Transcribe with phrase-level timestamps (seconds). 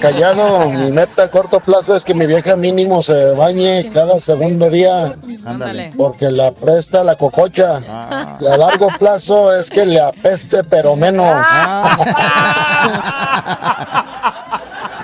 [0.00, 0.70] callado.
[0.70, 5.14] Mi meta a corto plazo es que mi vieja mínimo se bañe cada segundo día.
[5.44, 5.92] Ándale.
[5.96, 7.80] Porque la presta la cococha.
[8.40, 11.46] Y a largo plazo es que le apeste, pero menos.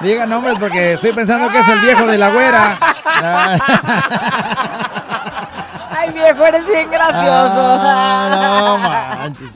[0.03, 2.78] Diga nombres porque estoy pensando que es el viejo de la güera.
[5.90, 7.24] Ay, viejo, eres bien gracioso.
[7.24, 9.56] Ah, no manches.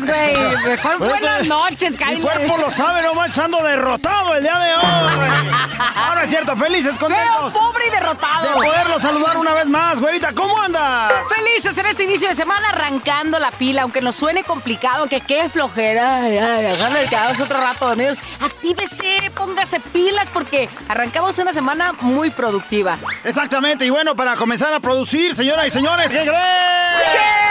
[0.00, 0.34] Güey?
[0.64, 2.22] Mejor buenas noches, Mi Kyle.
[2.22, 4.82] cuerpo lo sabe, no ando derrotado el día de hoy.
[5.96, 8.54] Ahora es cierto, felices, contentos pobre y de derrotado.
[8.54, 10.32] poderlo saludar una vez más, güerita.
[10.32, 11.12] ¿Cómo andas?
[11.34, 15.48] Felices en este inicio de semana arrancando la pila, aunque nos suene complicado, que qué
[15.48, 16.18] flojera.
[16.18, 18.18] Ay, ay, déjame quedaros otro rato dormidos.
[18.40, 22.98] Actívese, póngase pilas porque arrancamos una semana muy productiva.
[23.24, 27.41] Exactamente, y bueno, para comenzar a producir, señoras y señores, ¿qué creen?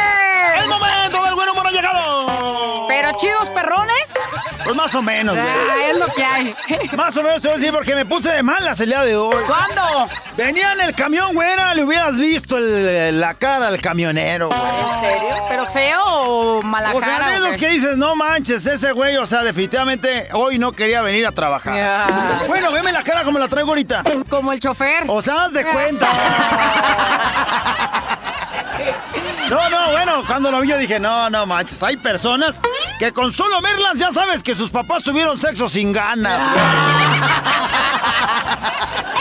[0.59, 2.85] ¡El momento del buen humor ha llegado!
[2.87, 4.11] Pero chidos perrones,
[4.63, 5.47] Pues más o menos, güey.
[5.47, 6.53] ah, es lo que hay.
[6.95, 9.15] Más o menos te voy a decir porque me puse de malas el día de
[9.15, 9.43] hoy.
[9.47, 10.07] ¿Cuándo?
[10.35, 14.59] Venía en el camión, güera, le hubieras visto el- la cara al camionero, güey.
[14.59, 15.35] ¿En serio?
[15.49, 17.31] ¿Pero feo o mala O sea, cara?
[17.31, 17.57] de los qué?
[17.59, 21.75] que dices, no manches, ese güey, o sea, definitivamente hoy no quería venir a trabajar.
[21.75, 22.43] Ya.
[22.47, 24.03] Bueno, veme la cara como la traigo ahorita.
[24.29, 25.05] Como el chofer.
[25.07, 26.09] O sea, haz de cuenta.
[29.51, 32.55] No, no, bueno, cuando lo vi yo dije, no, no manches, hay personas
[32.99, 36.41] que con solo verlas ya sabes que sus papás tuvieron sexo sin ganas.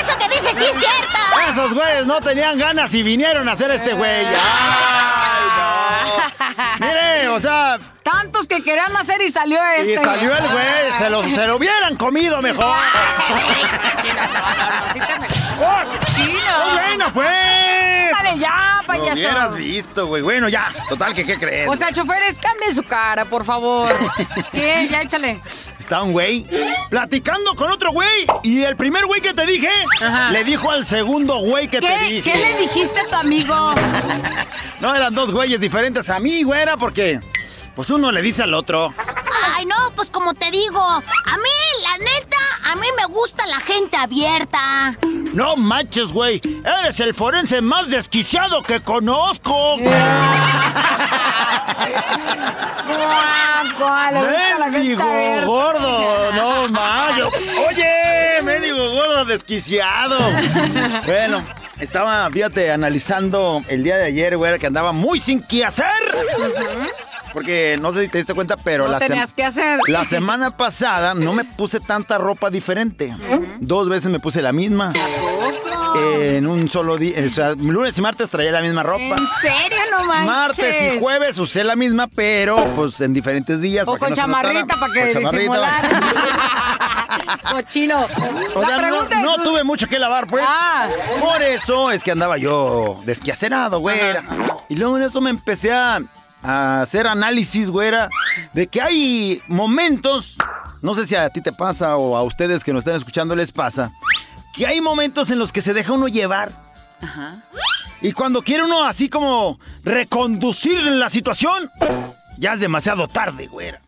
[0.00, 1.18] Eso que dices sí es cierto.
[1.34, 1.50] güey.
[1.50, 4.24] Esos güeyes no tenían ganas y vinieron a hacer este güey.
[4.26, 6.86] Ay, no.
[6.86, 9.94] Mire, o sea, Tantos que querían hacer y salió este.
[9.94, 12.64] y salió el güey, se lo, se lo hubieran comido mejor.
[15.60, 16.34] No, no, no, sí.
[16.54, 17.28] Oh, bueno, pues.
[18.12, 19.54] Dale ya, Lo hubieras payaso.
[19.56, 20.22] visto, güey.
[20.22, 20.72] Bueno, ya.
[20.88, 21.68] Total, que qué crees?
[21.68, 23.94] O sea, choferes, cambien su cara, por favor.
[24.52, 24.88] ¿Qué?
[24.90, 25.40] Ya échale.
[25.78, 26.46] Está un güey
[26.88, 28.26] platicando con otro güey.
[28.42, 29.70] Y el primer güey que te dije,
[30.00, 30.30] Ajá.
[30.30, 32.32] le dijo al segundo güey que te ¿Qué, dije.
[32.32, 33.74] ¿Qué le dijiste a tu amigo?
[34.80, 37.20] No, eran dos güeyes diferentes a mí, güera, porque
[37.74, 38.92] pues uno le dice al otro.
[39.56, 42.36] Ay, no, pues como te digo, a mí, la neta,
[42.70, 44.98] a mí me gusta la gente abierta.
[45.32, 46.40] No manches, güey.
[46.64, 49.76] Eres el forense más desquiciado que conozco.
[54.70, 55.04] Mendigo
[55.46, 57.28] gordo, no mayo.
[57.68, 60.18] Oye, mendigo gordo desquiciado.
[61.06, 61.46] Bueno,
[61.78, 65.86] estaba, fíjate, analizando el día de ayer, güey, que andaba muy sin qué hacer.
[67.32, 69.80] Porque no sé si te diste cuenta, pero No la, tenías que hacer.
[69.88, 73.14] la semana pasada no me puse tanta ropa diferente.
[73.60, 74.92] Dos veces me puse la misma.
[75.96, 79.02] En un solo día, o sea, lunes y martes traía la misma ropa.
[79.02, 79.78] ¿En serio?
[79.90, 80.26] No manches.
[80.26, 83.86] Martes y jueves usé la misma, pero pues en diferentes días.
[83.88, 85.90] O con no chamarrita para que disimular.
[87.50, 88.06] Cochino.
[88.54, 90.44] O sea, no, no tuve mucho que lavar, pues.
[90.46, 90.88] Ah.
[91.20, 94.22] Por eso es que andaba yo desquiacerado, güera.
[94.68, 96.00] Y luego en eso me empecé a,
[96.42, 98.08] a hacer análisis, güera,
[98.52, 100.36] de que hay momentos,
[100.82, 103.52] no sé si a ti te pasa o a ustedes que nos están escuchando les
[103.52, 103.90] pasa,
[104.54, 106.50] que hay momentos en los que se deja uno llevar.
[108.02, 111.70] Y cuando quiere uno así como reconducir la situación,
[112.38, 113.80] ya es demasiado tarde, güera.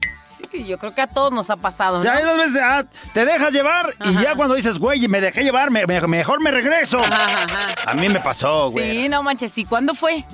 [0.50, 2.02] Sí, yo creo que a todos nos ha pasado, O ¿no?
[2.02, 2.84] sea, hay dos veces ah,
[3.14, 6.50] te dejas llevar y ya cuando dices, güey, me dejé llevar, me- me- mejor me
[6.50, 6.98] regreso.
[7.02, 7.74] Ajá, ajá.
[7.90, 8.90] A mí me pasó, güey.
[9.04, 9.56] Sí, no manches.
[9.56, 10.24] ¿Y cuándo fue?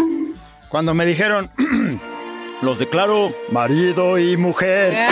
[0.70, 1.48] Cuando me dijeron,
[2.62, 5.06] los declaro marido y mujer.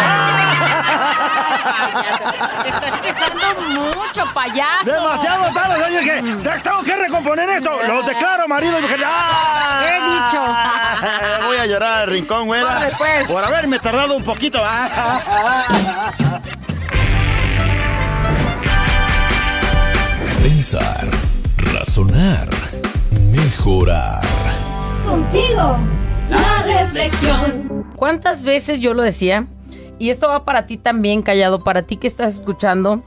[1.66, 2.62] Payaso.
[2.62, 4.84] Te estás quejando mucho, payaso.
[4.92, 7.78] Demasiado tarde, dije, "Te- tengo que recomponer esto.
[7.86, 9.00] Los declaro marido y mujer.
[9.04, 9.82] ¡Ah!
[9.84, 11.46] He dicho.
[11.46, 12.62] Voy a llorar al rincón, güey.
[12.62, 13.26] Órale, pues.
[13.26, 14.60] Por haberme tardado un poquito.
[14.64, 16.12] ah.
[20.42, 21.04] Pensar,
[21.74, 22.48] razonar,
[23.32, 24.20] mejorar.
[25.04, 25.78] Contigo,
[26.30, 27.86] la reflexión.
[27.96, 29.46] ¿Cuántas veces yo lo decía?
[29.98, 33.02] Y esto va para ti también, callado, para ti que estás escuchando.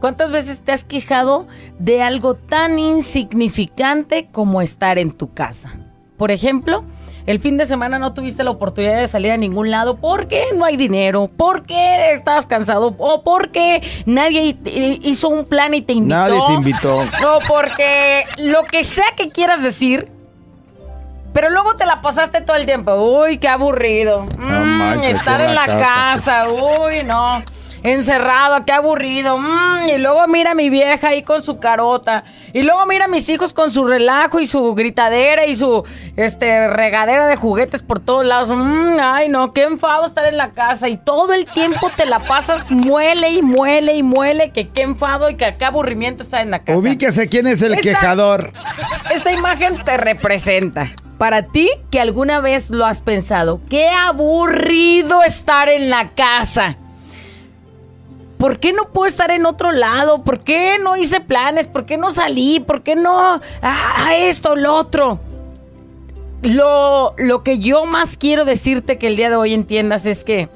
[0.00, 1.46] ¿Cuántas veces te has quejado
[1.78, 5.72] de algo tan insignificante como estar en tu casa?
[6.16, 6.84] Por ejemplo,
[7.26, 10.64] el fin de semana no tuviste la oportunidad de salir a ningún lado porque no
[10.64, 14.56] hay dinero, porque estás cansado o porque nadie
[15.02, 16.16] hizo un plan y te invitó.
[16.16, 17.04] Nadie te invitó.
[17.20, 20.08] No, porque lo que sea que quieras decir,
[21.40, 22.96] pero luego te la pasaste todo el tiempo.
[22.96, 24.26] Uy, qué aburrido.
[24.38, 26.42] Mm, estar en la la casa.
[26.42, 26.48] casa.
[26.50, 27.44] Uy, no.
[27.84, 29.38] Encerrado, qué aburrido.
[29.38, 32.24] Mm, y luego mira a mi vieja ahí con su carota.
[32.52, 35.84] Y luego mira a mis hijos con su relajo y su gritadera y su
[36.16, 38.50] este regadera de juguetes por todos lados.
[38.50, 40.88] Mm, ay, no, qué enfado estar en la casa.
[40.88, 44.50] Y todo el tiempo te la pasas muele y muele y muele.
[44.50, 46.76] Que qué enfado y que qué aburrimiento estar en la casa.
[46.76, 48.52] Ubíquese quién es el Esta- quejador.
[49.14, 50.88] Esta imagen te representa.
[51.18, 56.76] Para ti que alguna vez lo has pensado, qué aburrido estar en la casa.
[58.38, 60.22] ¿Por qué no puedo estar en otro lado?
[60.22, 61.66] ¿Por qué no hice planes?
[61.66, 62.60] ¿Por qué no salí?
[62.60, 65.18] ¿Por qué no ah, esto, lo otro?
[66.42, 70.48] Lo, lo que yo más quiero decirte que el día de hoy entiendas es que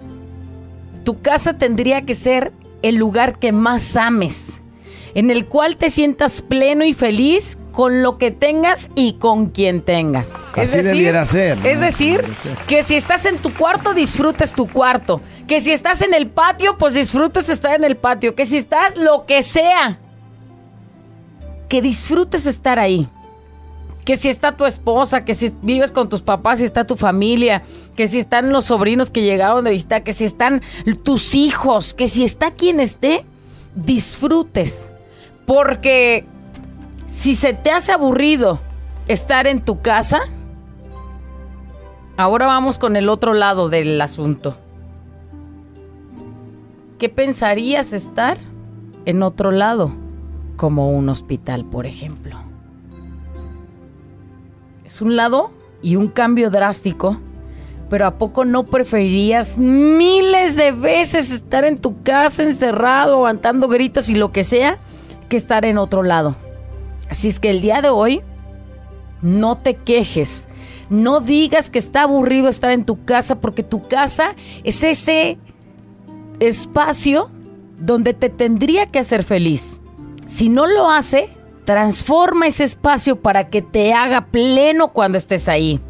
[1.04, 4.61] tu casa tendría que ser el lugar que más ames,
[5.14, 9.80] en el cual te sientas pleno y feliz con lo que tengas y con quien
[9.80, 10.34] tengas.
[10.54, 11.64] Así debiera ser, ¿no?
[11.66, 12.56] Es decir, Debiera ser.
[12.66, 15.20] que si estás en tu cuarto, disfrutes tu cuarto.
[15.46, 18.34] Que si estás en el patio, pues disfrutes estar en el patio.
[18.34, 19.98] Que si estás lo que sea,
[21.68, 23.08] que disfrutes estar ahí.
[24.04, 27.62] Que si está tu esposa, que si vives con tus papás, si está tu familia,
[27.96, 30.60] que si están los sobrinos que llegaron de visita, que si están
[31.04, 33.24] tus hijos, que si está quien esté,
[33.74, 34.90] disfrutes.
[35.52, 36.24] Porque
[37.06, 38.58] si se te hace aburrido
[39.06, 40.20] estar en tu casa,
[42.16, 44.56] ahora vamos con el otro lado del asunto.
[46.98, 48.38] ¿Qué pensarías estar
[49.04, 49.92] en otro lado?
[50.56, 52.38] Como un hospital, por ejemplo.
[54.86, 55.50] Es un lado
[55.82, 57.20] y un cambio drástico,
[57.90, 64.08] pero ¿a poco no preferirías miles de veces estar en tu casa encerrado, aguantando gritos
[64.08, 64.78] y lo que sea,
[65.32, 66.36] que estar en otro lado?
[67.08, 68.20] Así es que el día de hoy,
[69.22, 70.46] no te quejes.
[70.90, 75.38] No digas que está aburrido estar en tu casa porque tu casa es ese
[76.38, 77.30] espacio
[77.78, 79.80] donde te tendría que hacer feliz.
[80.26, 81.30] Si no lo hace,
[81.64, 85.80] transforma ese espacio para que te haga pleno cuando estés ahí.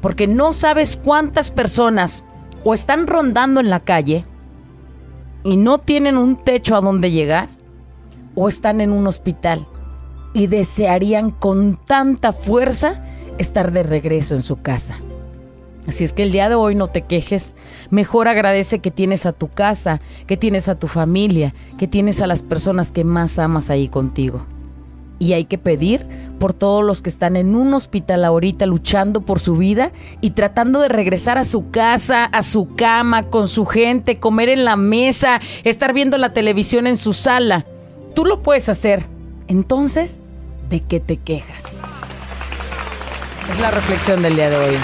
[0.00, 2.24] Porque no sabes cuántas personas
[2.64, 4.24] o están rondando en la calle
[5.44, 7.50] y no tienen un techo a donde llegar
[8.34, 9.66] o están en un hospital
[10.34, 13.02] y desearían con tanta fuerza
[13.38, 14.98] estar de regreso en su casa.
[15.86, 17.56] Así es que el día de hoy no te quejes,
[17.90, 22.28] mejor agradece que tienes a tu casa, que tienes a tu familia, que tienes a
[22.28, 24.46] las personas que más amas ahí contigo.
[25.18, 26.06] Y hay que pedir
[26.38, 30.80] por todos los que están en un hospital ahorita luchando por su vida y tratando
[30.80, 35.40] de regresar a su casa, a su cama, con su gente, comer en la mesa,
[35.64, 37.64] estar viendo la televisión en su sala.
[38.14, 39.04] Tú lo puedes hacer.
[39.48, 40.20] Entonces,
[40.68, 41.82] ¿de qué te quejas?
[43.50, 44.76] Es la reflexión del día de hoy.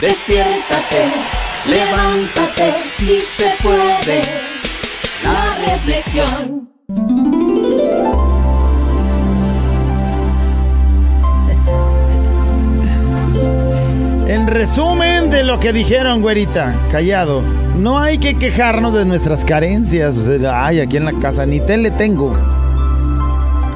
[0.00, 1.10] Despiértate,
[1.68, 4.22] levántate, si se puede.
[5.22, 6.70] La reflexión.
[14.26, 17.42] En resumen de lo que dijeron, güerita, callado.
[17.78, 20.16] No hay que quejarnos de nuestras carencias.
[20.16, 22.32] O sea, ay, aquí en la casa ni tele tengo.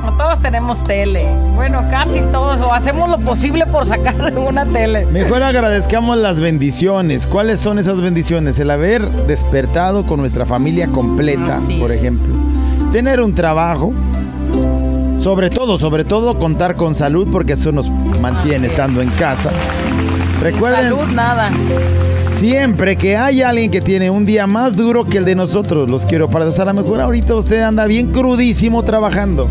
[0.05, 1.25] No todos tenemos tele.
[1.55, 2.61] Bueno, casi todos.
[2.61, 5.07] O hacemos lo posible por sacar una tele.
[5.07, 7.27] Mejor agradezcamos las bendiciones.
[7.27, 8.59] ¿Cuáles son esas bendiciones?
[8.59, 12.01] El haber despertado con nuestra familia completa, Así por es.
[12.01, 12.35] ejemplo.
[12.93, 13.93] Tener un trabajo.
[15.19, 18.71] Sobre todo, sobre todo contar con salud porque eso nos mantiene Así es.
[18.73, 19.49] estando en casa.
[20.43, 21.51] Recuerden Salud, nada.
[22.35, 25.89] Siempre que hay alguien que tiene un día más duro que el de nosotros.
[25.91, 29.49] Los quiero para a lo mejor ahorita usted anda bien crudísimo trabajando.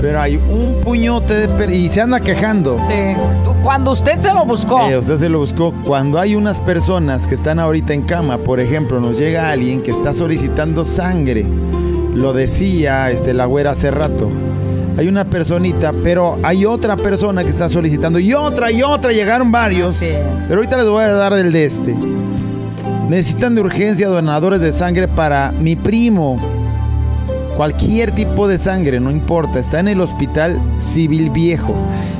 [0.00, 2.76] Pero hay un puñote de per- y se anda quejando.
[2.78, 3.20] Sí.
[3.62, 4.88] Cuando usted se lo buscó.
[4.88, 5.72] Eh, usted se lo buscó.
[5.84, 9.90] Cuando hay unas personas que están ahorita en cama, por ejemplo, nos llega alguien que
[9.90, 11.46] está solicitando sangre.
[12.14, 14.30] Lo decía este, la güera hace rato.
[14.98, 18.18] Hay una personita, pero hay otra persona que está solicitando.
[18.18, 19.98] Y otra, y otra, llegaron varios.
[20.00, 21.94] Pero ahorita les voy a dar el de este.
[23.10, 26.36] Necesitan de urgencia donadores de sangre para mi primo.
[27.56, 29.58] Cualquier tipo de sangre, no importa.
[29.58, 31.74] Está en el hospital civil viejo.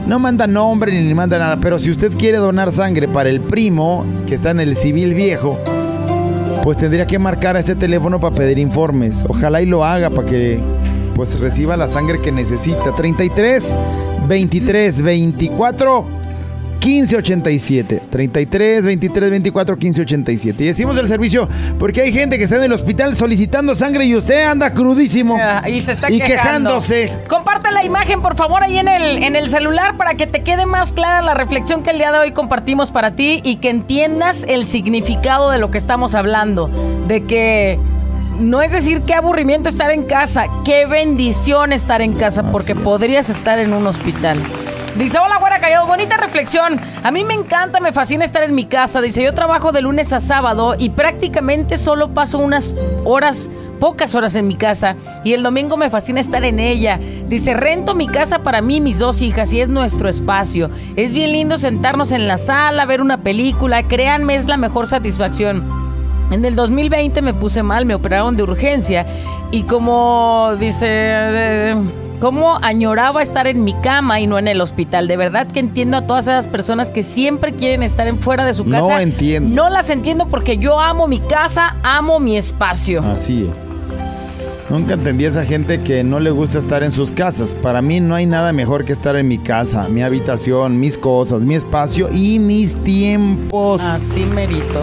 [0.06, 1.56] No manda nombre ni manda nada.
[1.61, 5.59] Pero si usted quiere donar sangre para el primo que está en el civil viejo,
[6.62, 9.25] pues tendría que marcar a ese teléfono para pedir informes.
[9.28, 10.61] Ojalá y lo haga para que
[11.16, 12.94] pues reciba la sangre que necesita.
[12.94, 13.75] 33
[14.28, 16.06] 23 24
[16.78, 18.02] 1587.
[18.11, 20.62] 33 23 24 1587.
[20.62, 24.14] Y decimos el servicio porque hay gente que está en el hospital solicitando sangre y
[24.14, 25.38] usted anda crudísimo.
[25.40, 26.35] Ah, y se está y quejando.
[26.37, 27.12] quejándose.
[27.28, 30.66] Comparte la imagen, por favor, ahí en el, en el celular para que te quede
[30.66, 34.44] más clara la reflexión que el día de hoy compartimos para ti y que entiendas
[34.46, 36.68] el significado de lo que estamos hablando.
[37.08, 37.78] De que
[38.38, 43.28] no es decir qué aburrimiento estar en casa, qué bendición estar en casa, porque podrías
[43.30, 44.38] estar en un hospital.
[44.96, 46.80] Dice, hola, güera callado, bonita reflexión.
[47.02, 49.02] A mí me encanta, me fascina estar en mi casa.
[49.02, 52.70] Dice, yo trabajo de lunes a sábado y prácticamente solo paso unas
[53.04, 54.96] horas, pocas horas en mi casa.
[55.22, 56.98] Y el domingo me fascina estar en ella.
[57.28, 60.70] Dice, rento mi casa para mí y mis dos hijas y es nuestro espacio.
[60.96, 63.82] Es bien lindo sentarnos en la sala, ver una película.
[63.82, 65.85] Créanme, es la mejor satisfacción.
[66.30, 69.06] En el 2020 me puse mal, me operaron de urgencia
[69.50, 70.87] y como dice...
[70.88, 71.75] eh,
[72.21, 75.06] cómo añoraba estar en mi cama y no en el hospital.
[75.06, 78.54] De verdad que entiendo a todas esas personas que siempre quieren estar en fuera de
[78.54, 78.78] su casa.
[78.80, 79.54] No entiendo.
[79.54, 83.02] No las entiendo porque yo amo mi casa, amo mi espacio.
[83.02, 83.66] Así es.
[84.71, 87.54] Nunca entendí a esa gente que no le gusta estar en sus casas.
[87.54, 91.45] Para mí no hay nada mejor que estar en mi casa, mi habitación, mis cosas,
[91.45, 93.80] mi espacio y mis tiempos.
[93.80, 94.80] Así merito.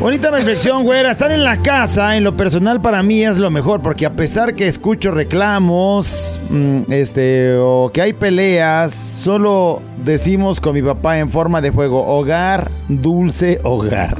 [0.00, 1.12] Bonita reflexión, güera.
[1.12, 4.52] Estar en la casa, en lo personal, para mí es lo mejor, porque a pesar
[4.52, 11.30] que escucho reclamos, mm, este, o que hay peleas, solo decimos con mi papá en
[11.30, 14.16] forma de juego: hogar, dulce hogar.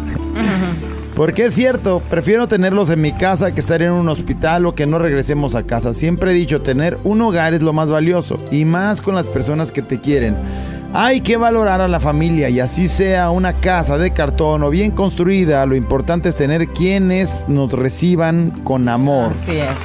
[1.14, 4.84] Porque es cierto, prefiero tenerlos en mi casa que estar en un hospital o que
[4.84, 5.92] no regresemos a casa.
[5.92, 9.70] Siempre he dicho, tener un hogar es lo más valioso, y más con las personas
[9.70, 10.34] que te quieren.
[10.96, 14.92] Hay que valorar a la familia y así sea una casa de cartón o bien
[14.92, 19.32] construida, lo importante es tener quienes nos reciban con amor.
[19.32, 19.76] Así es.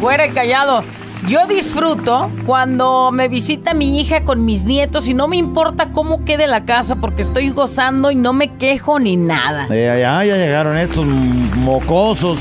[0.00, 0.82] Y callado.
[1.28, 6.24] Yo disfruto cuando me visita mi hija con mis nietos y no me importa cómo
[6.24, 9.66] quede la casa porque estoy gozando y no me quejo ni nada.
[9.70, 12.40] Eh, ya, ya llegaron estos mocosos.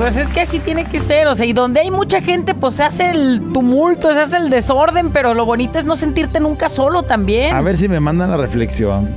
[0.00, 2.76] Pues es que así tiene que ser, o sea, y donde hay mucha gente, pues
[2.76, 6.70] se hace el tumulto, se hace el desorden, pero lo bonito es no sentirte nunca
[6.70, 7.54] solo también.
[7.54, 9.10] A ver si me mandan la reflexión.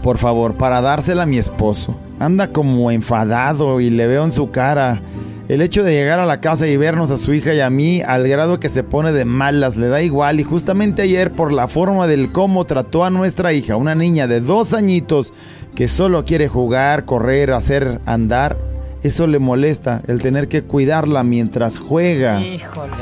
[0.00, 1.98] Por favor, para dársela a mi esposo.
[2.20, 5.00] Anda como enfadado y le veo en su cara.
[5.48, 8.00] El hecho de llegar a la casa y vernos a su hija y a mí
[8.00, 10.38] al grado que se pone de malas, le da igual.
[10.38, 14.40] Y justamente ayer, por la forma del cómo trató a nuestra hija, una niña de
[14.40, 15.32] dos añitos
[15.74, 18.56] que solo quiere jugar, correr, hacer andar,
[19.02, 22.40] eso le molesta, el tener que cuidarla mientras juega.
[22.40, 22.92] Híjole.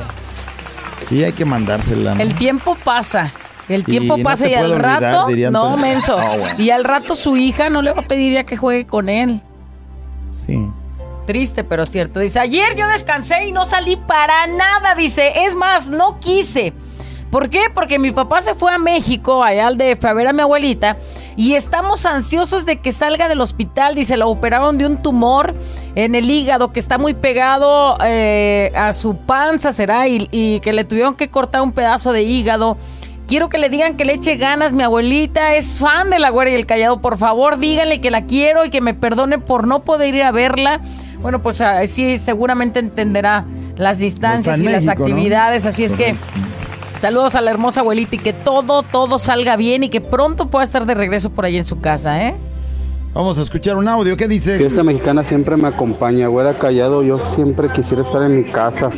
[1.07, 2.15] Sí, hay que mandársela.
[2.15, 2.21] ¿no?
[2.21, 3.33] El tiempo pasa.
[3.69, 6.59] El tiempo pasa y al olvidar, rato, no menso, Ah, bueno.
[6.59, 9.43] y al rato su hija no le va a pedir ya que juegue con él.
[10.31, 10.59] Sí.
[11.27, 12.21] Triste, pero cierto.
[12.21, 14.95] Dice, ayer yo descansé y no salí para nada.
[14.95, 16.73] Dice, es más, no quise.
[17.31, 17.65] ¿Por qué?
[17.75, 20.97] Porque mi papá se fue a México, allá al DF, a ver a mi abuelita.
[21.39, 23.95] Y estamos ansiosos de que salga del hospital.
[23.95, 25.55] Dice, lo operaron de un tumor
[25.95, 30.73] en el hígado que está muy pegado eh, a su panza, será, y, y que
[30.73, 32.77] le tuvieron que cortar un pedazo de hígado.
[33.29, 34.73] Quiero que le digan que le eche ganas.
[34.73, 37.01] Mi abuelita es fan de la güera y el callado.
[37.01, 40.33] Por favor, díganle que la quiero y que me perdone por no poder ir a
[40.33, 40.81] verla.
[41.21, 43.45] Bueno, pues ah, sí, seguramente entenderá
[43.77, 45.67] las distancias y las actividades.
[45.67, 46.17] Así es que
[46.99, 50.65] saludos a la hermosa abuelita y que todo, todo salga bien y que pronto pueda
[50.65, 52.35] estar de regreso por ahí en su casa, ¿eh?
[53.15, 54.17] Vamos a escuchar un audio.
[54.17, 54.57] ¿Qué dice?
[54.59, 57.03] Fiesta mexicana siempre me acompaña, güera callado.
[57.03, 58.91] Yo siempre quisiera estar en mi casa.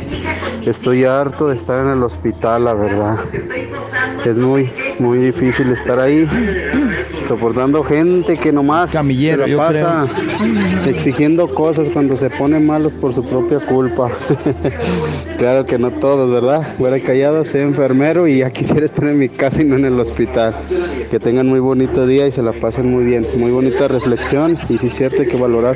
[0.65, 3.17] Estoy harto de estar en el hospital, la verdad.
[4.25, 6.27] Es muy, muy difícil estar ahí,
[7.27, 10.07] soportando gente que nomás Camillero, se la pasa
[10.87, 14.09] exigiendo cosas cuando se ponen malos por su propia culpa.
[15.37, 16.75] claro que no todos, ¿verdad?
[16.77, 19.99] Güera callado, soy enfermero y ya quisiera estar en mi casa y no en el
[19.99, 20.55] hospital.
[21.09, 23.25] Que tengan muy bonito día y se la pasen muy bien.
[23.37, 25.75] Muy bonita reflexión y sí es cierto hay que valorar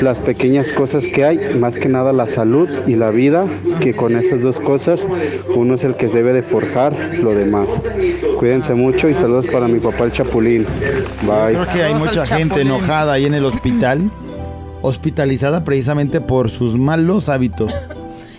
[0.00, 3.46] las pequeñas cosas que hay, más que nada la salud y la vida,
[3.80, 5.08] que con esas dos cosas
[5.54, 7.80] uno es el que debe de forjar lo demás.
[8.38, 10.66] Cuídense mucho y saludos para mi papá el Chapulín.
[11.22, 11.54] Bye.
[11.54, 14.10] Creo que hay mucha gente enojada ahí en el hospital,
[14.82, 17.72] hospitalizada precisamente por sus malos hábitos.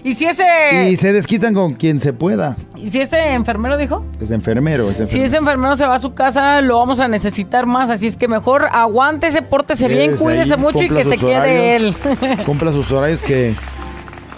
[0.03, 2.57] Y si ese, Y se desquitan con quien se pueda.
[2.81, 6.13] Y si ese enfermero dijo, Es enfermero, es si ese enfermero se va a su
[6.13, 7.89] casa, lo vamos a necesitar más.
[7.89, 11.95] Así es que mejor aguántese, pórtese bien, cuídese ahí, mucho y que se quede él.
[12.45, 13.53] Cumpla sus horarios que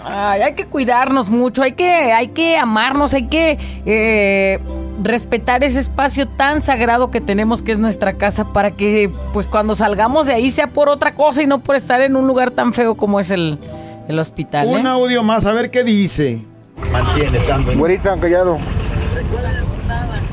[0.06, 4.58] Ay, hay que cuidarnos mucho, hay que, hay que amarnos, hay que eh,
[5.02, 9.74] respetar ese espacio tan sagrado que tenemos que es nuestra casa para que pues cuando
[9.74, 12.74] salgamos de ahí sea por otra cosa y no por estar en un lugar tan
[12.74, 13.58] feo como es el,
[14.06, 14.68] el hospital.
[14.68, 14.76] ¿eh?
[14.78, 16.44] Un audio más, a ver qué dice.
[16.92, 17.72] Mantiene tanto.
[17.76, 18.58] Güerita, callado.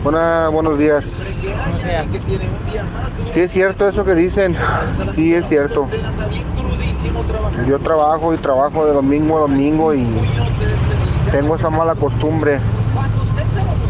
[0.03, 1.51] Buena, buenos días.
[3.25, 4.55] Sí es cierto eso que dicen.
[5.07, 5.87] Sí es cierto.
[7.67, 10.05] Yo trabajo y trabajo de domingo a domingo y
[11.31, 12.59] tengo esa mala costumbre,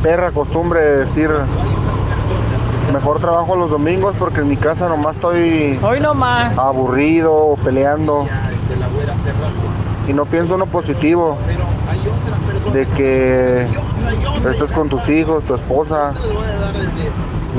[0.04, 1.30] perra costumbre de decir,
[2.92, 6.58] mejor trabajo los domingos porque en mi casa nomás estoy Hoy no más.
[6.58, 8.28] aburrido o peleando
[10.08, 11.38] y no pienso en lo positivo
[12.74, 13.68] de que
[14.50, 16.14] estás con tus hijos, tu esposa.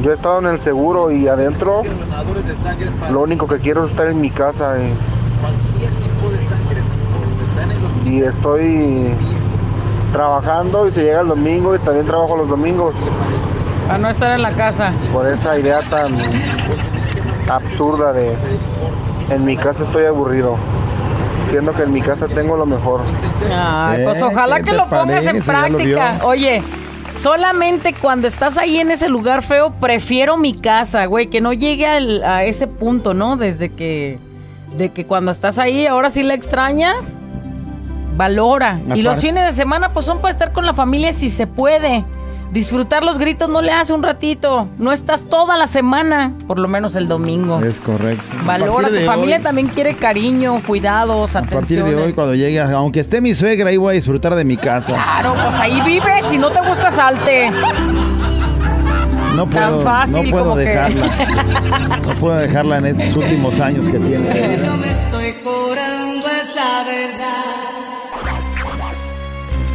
[0.03, 1.83] Yo he estado en el seguro y adentro
[3.11, 4.77] lo único que quiero es estar en mi casa
[8.05, 9.11] y, y estoy
[10.13, 12.95] trabajando y se llega el domingo y también trabajo los domingos
[13.87, 14.93] Para no estar en la casa.
[15.13, 16.17] por esa idea tan
[17.49, 18.35] absurda de
[19.31, 20.57] en mi casa estoy aburrido,
[21.47, 23.01] siendo que en mi casa tengo lo mejor.
[23.55, 26.21] Ay, pues ojalá ¿Qué que lo pongas en práctica.
[26.25, 26.63] Oye,
[27.19, 31.87] solamente cuando estás ahí en ese lugar feo, prefiero mi casa, güey, que no llegue
[31.87, 33.37] al- a ese punto, ¿no?
[33.37, 34.19] Desde que,
[34.77, 37.15] de que cuando estás ahí, ahora sí la extrañas,
[38.17, 38.79] valora.
[38.95, 42.05] Y los fines de semana, pues son para estar con la familia si se puede.
[42.53, 44.69] Disfrutar los gritos no le hace un ratito.
[44.79, 47.63] No estás toda la semana, por lo menos el domingo.
[47.65, 48.23] Es correcto.
[48.45, 53.01] Valora, tu familia hoy- también quiere cariño, cuidados, A partir de hoy, cuando llegue, aunque
[53.01, 54.93] esté mi suegra, ahí voy a disfrutar de mi casa.
[54.93, 56.27] Claro, pues ahí vives.
[56.29, 57.51] Si no te gusta, salte.
[59.35, 61.11] No puedo, fácil no puedo como que- dejarla.
[62.07, 64.29] No puedo dejarla en estos últimos años que tiene.
[64.29, 67.33] estoy curando es la verdad.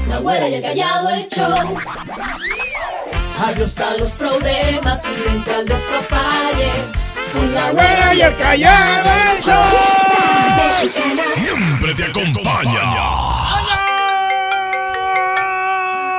[0.09, 1.75] La güera y el callado el show.
[3.39, 6.71] Adiós a los problemas y vente al despapalle.
[7.31, 9.63] Con la güera y el callado el show.
[11.15, 12.81] Siempre te acompaña.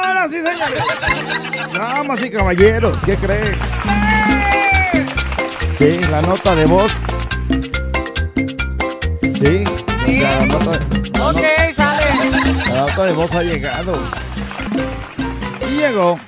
[0.04, 0.84] Ahora sí, señores.
[1.74, 3.58] Damas y caballeros, ¿qué creen?
[5.76, 6.92] Sí, la nota de voz.
[9.20, 9.64] Sí.
[10.06, 10.20] Sí.
[10.20, 10.78] La nota,
[11.12, 11.40] la Ok,
[11.74, 12.04] sale.
[12.68, 13.98] La nota de voz ha llegado.
[15.68, 16.18] Y llegó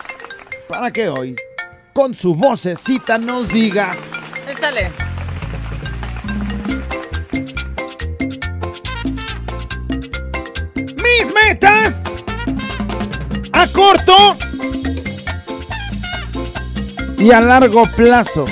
[0.70, 1.34] para que hoy,
[1.92, 3.90] con su vocecita, nos diga
[4.48, 4.92] Échale.
[10.76, 11.94] mis metas
[13.52, 14.36] a corto
[17.18, 18.46] y a largo plazo.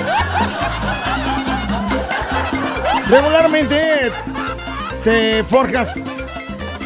[3.07, 4.11] Regularmente
[5.05, 5.95] te forjas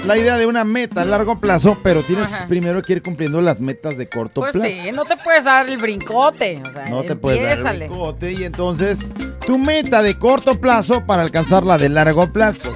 [0.06, 2.48] la idea de una meta a largo plazo, pero tienes Ajá.
[2.48, 4.68] primero que ir cumpliendo las metas de corto Pues plazo.
[4.68, 6.62] sí, no te puedes dar el brincote.
[6.68, 9.13] O sea, No te puedes dar el brincote y entonces
[9.46, 12.76] tu meta de corto plazo para alcanzar la de largo plazo.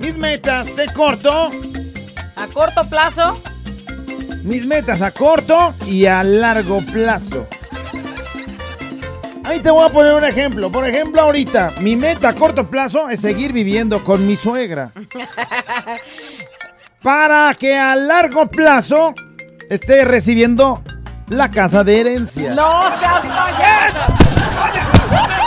[0.00, 1.50] Mis metas de corto,
[2.36, 3.40] A corto plazo,
[4.42, 7.46] mis metas a corto y a largo plazo.
[9.52, 10.72] Ahí te voy a poner un ejemplo.
[10.72, 14.92] Por ejemplo, ahorita, mi meta a corto plazo es seguir viviendo con mi suegra.
[17.02, 19.12] Para que a largo plazo
[19.68, 20.82] esté recibiendo
[21.28, 22.54] la casa de herencia.
[22.54, 24.00] no seas payaso.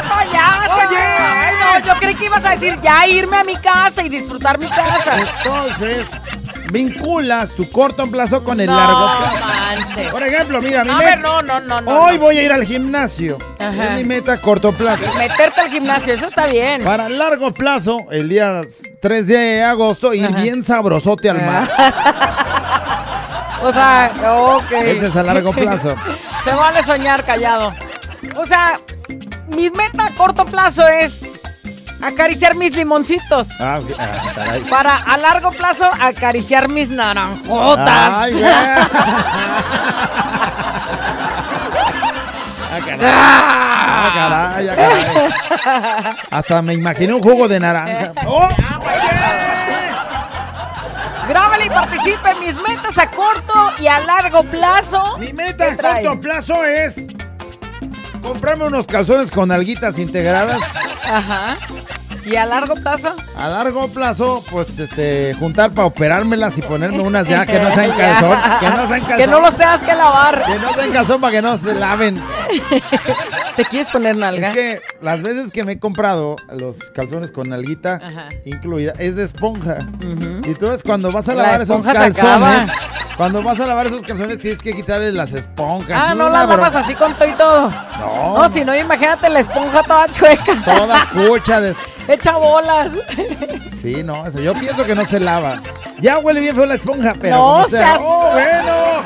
[0.08, 0.82] Payaso.
[1.18, 4.60] Ay, no, yo creí que ibas a decir ya irme a mi casa y disfrutar
[4.60, 5.16] mi casa.
[5.20, 6.06] Entonces,
[6.72, 9.46] vinculas tu corto plazo con el no, largo plazo.
[9.46, 10.08] manches.
[10.12, 11.10] Por ejemplo, mira, mi A meta.
[11.12, 12.00] ver, no, no, no, no.
[12.02, 13.38] Hoy voy a ir al gimnasio.
[13.60, 13.84] Ajá.
[13.86, 15.04] Es mi meta a corto plazo.
[15.18, 16.84] Meterte al gimnasio, eso está bien.
[16.84, 18.62] Para largo plazo, el día
[19.02, 20.42] 3 de agosto, ir Ajá.
[20.42, 21.72] bien sabrosote al mar.
[23.64, 24.12] O sea,
[24.58, 24.72] ok.
[24.74, 25.96] Ese es a largo plazo.
[26.44, 27.74] Se vale soñar callado.
[28.36, 28.80] O sea,
[29.48, 31.42] mi meta a corto plazo es
[32.02, 33.50] acariciar mis limoncitos.
[33.60, 33.80] Ah.
[33.98, 34.58] Ah.
[34.70, 38.14] Para a largo plazo acariciar mis naranjotas.
[38.14, 38.46] Ay, güey.
[42.76, 43.10] Ah, caray.
[43.10, 46.14] Ah, caray, ah, caray.
[46.30, 48.12] Hasta me imaginé un jugo de naranja.
[48.28, 48.50] ¡Oh!
[51.28, 55.18] Grábale y participe mis metas a corto y a largo plazo.
[55.18, 56.96] Mi meta ¿Qué a corto plazo es
[58.26, 60.60] comprarme unos calzones con alguitas integradas.
[61.08, 61.58] Ajá.
[62.26, 63.16] ¿Y a largo plazo?
[63.38, 67.92] A largo plazo, pues, este, juntar para operármelas y ponerme unas ya que no sean
[67.98, 68.38] calzón.
[68.60, 69.18] Que no sean calzón.
[69.18, 70.44] Que no los tengas que lavar.
[70.44, 72.22] Que no sean calzón para que no se laven.
[73.56, 74.50] ¿Te quieres poner nalga?
[74.50, 78.28] Es que las veces que me he comprado los calzones con nalguita Ajá.
[78.44, 79.78] incluida es de esponja.
[80.00, 80.42] Ujú.
[80.50, 82.70] Y tú ves cuando vas a La lavar esos calzones,
[83.16, 85.92] cuando vas a lavar esos calzones tienes que quitarle las esponjas.
[85.96, 87.70] Ah, no una la lavas así con todo y todo.
[88.00, 88.38] No.
[88.42, 90.62] No, si no, imagínate la esponja toda chueca.
[90.66, 91.76] Toda cucha de...
[92.08, 92.92] Hecha bolas.
[93.82, 95.62] Sí, no, o sea, yo pienso que no se lava.
[96.00, 97.80] Ya huele bien feo la esponja, pero No como sea.
[97.88, 99.04] seas- ¡Oh, bueno!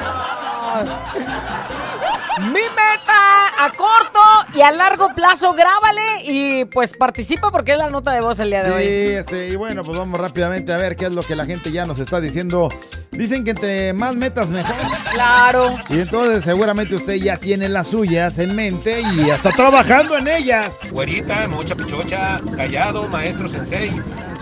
[2.51, 4.18] Mi meta a corto
[4.53, 8.49] y a largo plazo, grábale y pues participa porque es la nota de voz el
[8.49, 8.85] día de Sí, hoy.
[9.15, 11.85] este, y bueno, pues vamos rápidamente a ver qué es lo que la gente ya
[11.85, 12.69] nos está diciendo.
[13.11, 14.75] Dicen que entre más metas mejor.
[15.11, 15.69] Claro.
[15.89, 20.27] Y entonces seguramente usted ya tiene las suyas en mente y ya está trabajando en
[20.27, 20.69] ellas.
[20.91, 23.91] Güerita, mucha pichocha, callado, maestro sensei.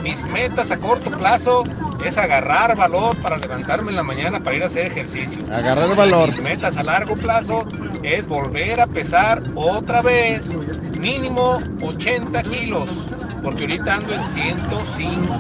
[0.04, 1.64] Mis metas a corto plazo
[2.06, 5.44] es agarrar valor para levantarme en la mañana para ir a hacer ejercicio.
[5.52, 6.28] Agarrar valor.
[6.30, 7.66] Mis metas a largo plazo
[8.04, 10.56] es volver a pesar otra vez
[11.00, 13.10] mínimo 80 kilos,
[13.44, 15.34] porque ahorita ando en 105.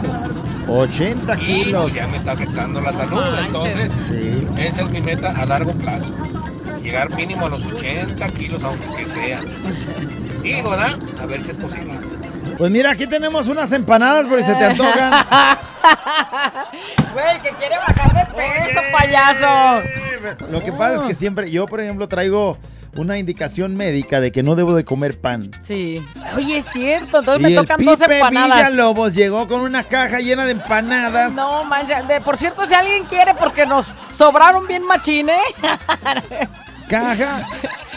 [0.69, 1.83] 80 Y kilos.
[1.83, 4.47] pues, ya me está afectando la salud, entonces Sí.
[4.57, 6.13] esa es mi meta a largo plazo.
[6.83, 9.39] Llegar mínimo a los 80 kilos, aunque sea.
[10.43, 10.97] Digo, ¿verdad?
[11.21, 11.93] A ver si es posible.
[12.57, 15.11] Pues mira, aquí tenemos unas empanadas por si se te antojan.
[17.13, 20.47] Güey, que quiere bajar de peso, payaso.
[20.49, 22.57] Lo que pasa es que siempre, yo por ejemplo traigo
[22.97, 25.51] una indicación médica de que no debo de comer pan.
[25.61, 26.03] Sí.
[26.35, 28.69] Oye, es cierto, entonces y me el tocan dos Pipe empanadas.
[28.69, 31.33] Villalobos llegó con una caja llena de empanadas.
[31.33, 32.01] No, mancha.
[32.03, 35.39] De, por cierto, si alguien quiere, porque nos sobraron bien machines.
[36.87, 37.45] Caja.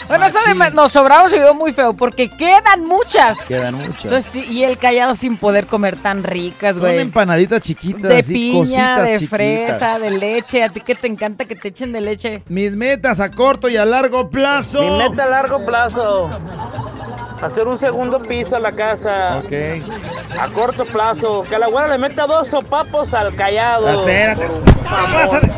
[0.09, 0.27] Bueno,
[0.73, 3.39] nos sobraron se vio muy feo, porque quedan muchas.
[3.47, 4.05] Quedan muchas.
[4.07, 6.99] Entonces, y el callado sin poder comer tan ricas, Son güey.
[6.99, 9.29] empanaditas chiquitas, De así, piña, cositas de chiquitas.
[9.39, 10.65] fresa, de leche.
[10.65, 12.43] A ti que te encanta que te echen de leche.
[12.49, 14.81] Mis metas a corto y a largo plazo.
[14.83, 16.29] Mi meta a largo plazo.
[17.43, 19.39] Hacer un segundo piso a la casa.
[19.39, 19.53] Ok.
[20.39, 21.43] A corto plazo.
[21.49, 23.89] Que la güera le meta dos sopapos al callado.
[24.01, 24.47] Espérate.
[24.47, 25.53] ¿Qué clase de,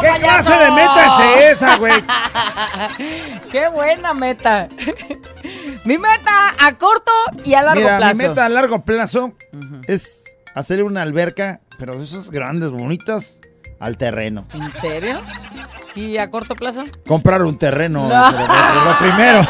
[0.00, 1.06] ¿qué clase de meta
[1.38, 1.92] es esa, güey?
[3.50, 4.68] Qué buena meta.
[5.84, 7.12] Mi meta a corto
[7.44, 8.14] y a largo Mira, plazo.
[8.16, 9.32] mi meta a largo plazo
[9.86, 13.40] es hacerle una alberca, pero de esas grandes, bonitas,
[13.80, 14.46] al terreno.
[14.54, 15.20] ¿En serio?
[15.94, 16.82] ¿Y a corto plazo?
[17.06, 18.36] Comprar un terreno, No.
[18.36, 19.46] pero lo, lo primero.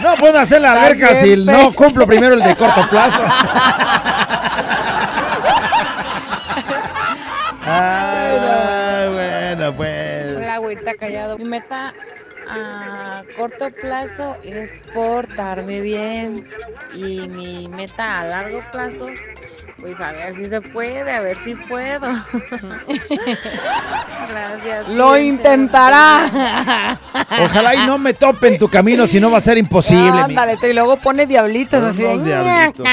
[0.00, 3.22] No puedo hacer la alberca si no cumplo primero el de corto plazo.
[7.64, 10.36] Ah, bueno, pues.
[10.36, 11.38] Hola, güerita callado.
[11.38, 11.92] Mi meta
[12.48, 16.46] a corto plazo es portarme bien.
[16.94, 19.06] Y mi meta a largo plazo,
[19.82, 22.06] pues a ver si se puede, a ver si puedo.
[24.30, 24.88] Gracias.
[24.88, 27.00] Lo intentará.
[27.42, 30.20] Ojalá y no me tope en tu camino, si no va a ser imposible.
[30.20, 32.04] Ándale, y luego pone diablitas así.
[32.04, 32.86] Unos diablitos.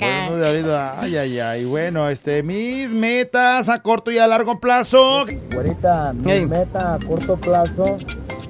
[0.00, 1.64] Ahorita, ay, ay, ay.
[1.64, 5.26] Bueno, este, mis metas a corto y a largo plazo.
[5.52, 7.98] Güerita, mi meta a corto plazo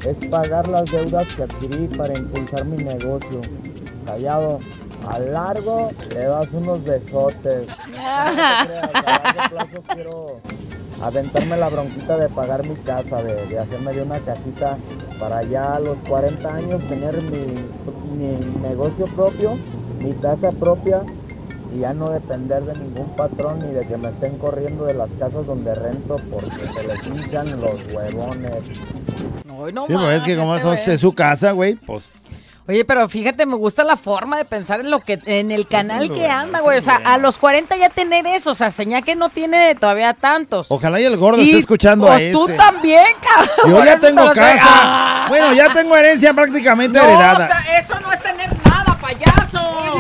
[0.07, 3.43] es pagar las deudas que adquirí para impulsar mi negocio.
[4.07, 4.61] Callado,
[5.07, 7.67] a largo le das unos besotes.
[7.87, 10.41] No te creas, a largo plazo quiero
[11.03, 14.77] aventarme la bronquita de pagar mi casa, de, de hacerme de una casita
[15.21, 17.47] para ya a los 40 años tener mi,
[18.17, 19.57] mi negocio propio,
[20.03, 21.03] mi casa propia
[21.75, 25.11] y ya no depender de ningún patrón ni de que me estén corriendo de las
[25.19, 28.51] casas donde rento porque se les hinchan los huevones.
[29.65, 32.26] Ay, no sí, pues es que como este eso es su casa, güey, pues.
[32.69, 36.03] Oye, pero fíjate, me gusta la forma de pensar en lo que en el canal
[36.03, 36.79] es lo que anda, güey.
[36.79, 40.15] O sea, a los 40 ya tener eso, o sea, señal que no tiene todavía
[40.15, 40.67] tantos.
[40.71, 42.33] Ojalá y el gordo Y, esté escuchando a pues, este.
[42.33, 43.71] tú también, cabrón.
[43.71, 44.65] Yo ya tengo casa.
[44.69, 45.27] ¡Ah!
[45.29, 47.45] Bueno, ya tengo herencia prácticamente No, heredada.
[47.45, 49.95] o sea, eso no es tener nada, payaso.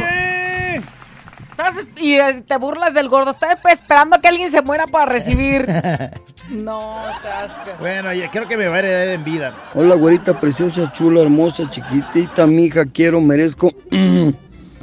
[1.52, 3.30] Estás es- y eh, te burlas del gordo.
[3.30, 5.66] Estás pues, esperando a que alguien se muera para recibir.
[6.50, 7.52] no, seas...
[7.80, 9.52] Bueno, ya creo que me va a heredar en vida.
[9.74, 13.72] Hola, güerita preciosa, chula, hermosa, chiquitita, mija, quiero, merezco.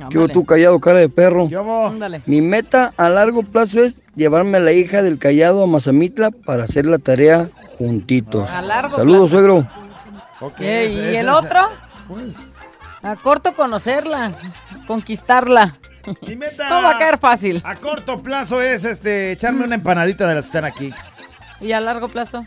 [0.09, 1.47] Quiero tú callado, cara de perro.
[2.25, 6.65] Mi meta a largo plazo es llevarme a la hija del callado a Mazamitla para
[6.65, 8.47] hacer la tarea juntitos.
[8.51, 9.33] A largo Saludos, plazo.
[9.45, 9.67] suegro.
[10.59, 11.59] ¿Y ese- el ese- otro?
[12.09, 12.55] Pues.
[13.01, 14.33] A corto conocerla,
[14.87, 15.75] conquistarla.
[16.27, 17.61] Mi meta No va a caer fácil.
[17.63, 20.93] A corto plazo es este echarme una empanadita de las que están aquí.
[21.61, 22.43] ¿Y a largo plazo?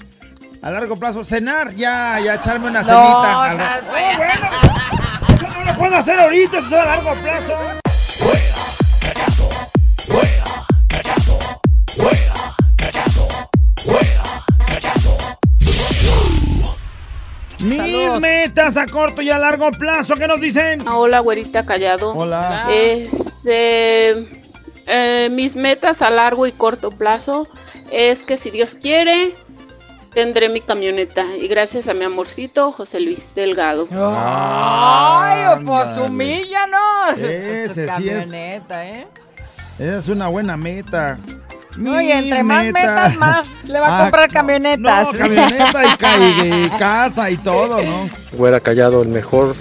[0.63, 3.39] A largo plazo, cenar, ya, ya echarme una No, cenita.
[3.39, 7.55] o Al sea, ra- Eso no lo puedo hacer ahorita, eso es a largo plazo.
[17.59, 18.21] Mis Saludos.
[18.21, 20.83] metas a corto y a largo plazo, ¿qué nos dicen?
[20.87, 22.13] Ah, Hola, güerita callado.
[22.15, 22.67] Hola.
[22.71, 24.45] Este,
[24.87, 27.49] eh, mis metas a largo y corto plazo
[27.91, 29.35] es que si Dios quiere,
[30.15, 31.25] tendré mi camioneta.
[31.37, 33.89] Y gracias a mi amorcito, José Luis Delgado.
[33.93, 36.07] Ay, pues Ándale.
[36.07, 37.19] humíllanos.
[37.19, 39.07] Ese Su sí es- camioneta, ¿eh?
[39.79, 41.19] Esa es una buena meta.
[41.79, 45.13] No, y entre más metas, más le va a Ah, comprar camionetas.
[45.13, 48.09] No, camioneta y, ca- y- y casa y todo, ¿no?
[48.33, 49.55] Güera Callado, el mejor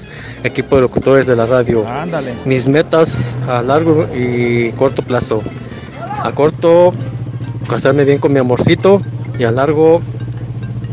[0.43, 1.87] equipo de locutores de la radio.
[1.87, 2.33] Ándale.
[2.45, 5.41] Mis metas a largo y corto plazo.
[6.23, 6.93] A corto,
[7.69, 9.01] casarme bien con mi amorcito
[9.37, 10.01] y a largo,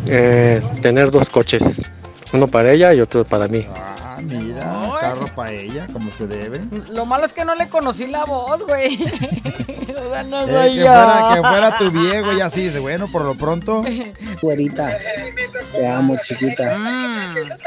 [0.06, 1.82] eh, tener dos coches.
[2.32, 3.66] Uno para ella y otro para mí.
[4.04, 4.64] Ah, mira,
[5.14, 6.60] carro para ella, como se debe.
[6.90, 8.98] Lo malo es que no le conocí la voz, güey.
[9.92, 10.84] O sea, no Eh, que, yo.
[10.84, 13.82] fuera, que fuera tu viejo y así dice, bueno, por lo pronto.
[14.42, 14.96] Güerita,
[15.72, 16.76] te amo chiquita.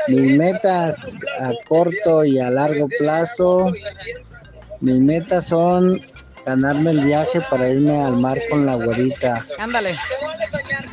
[0.08, 3.71] Mis metas a corto y a largo plazo,
[4.81, 5.99] mis metas son
[6.45, 9.97] ganarme el viaje para irme al mar con la güerita Ándale.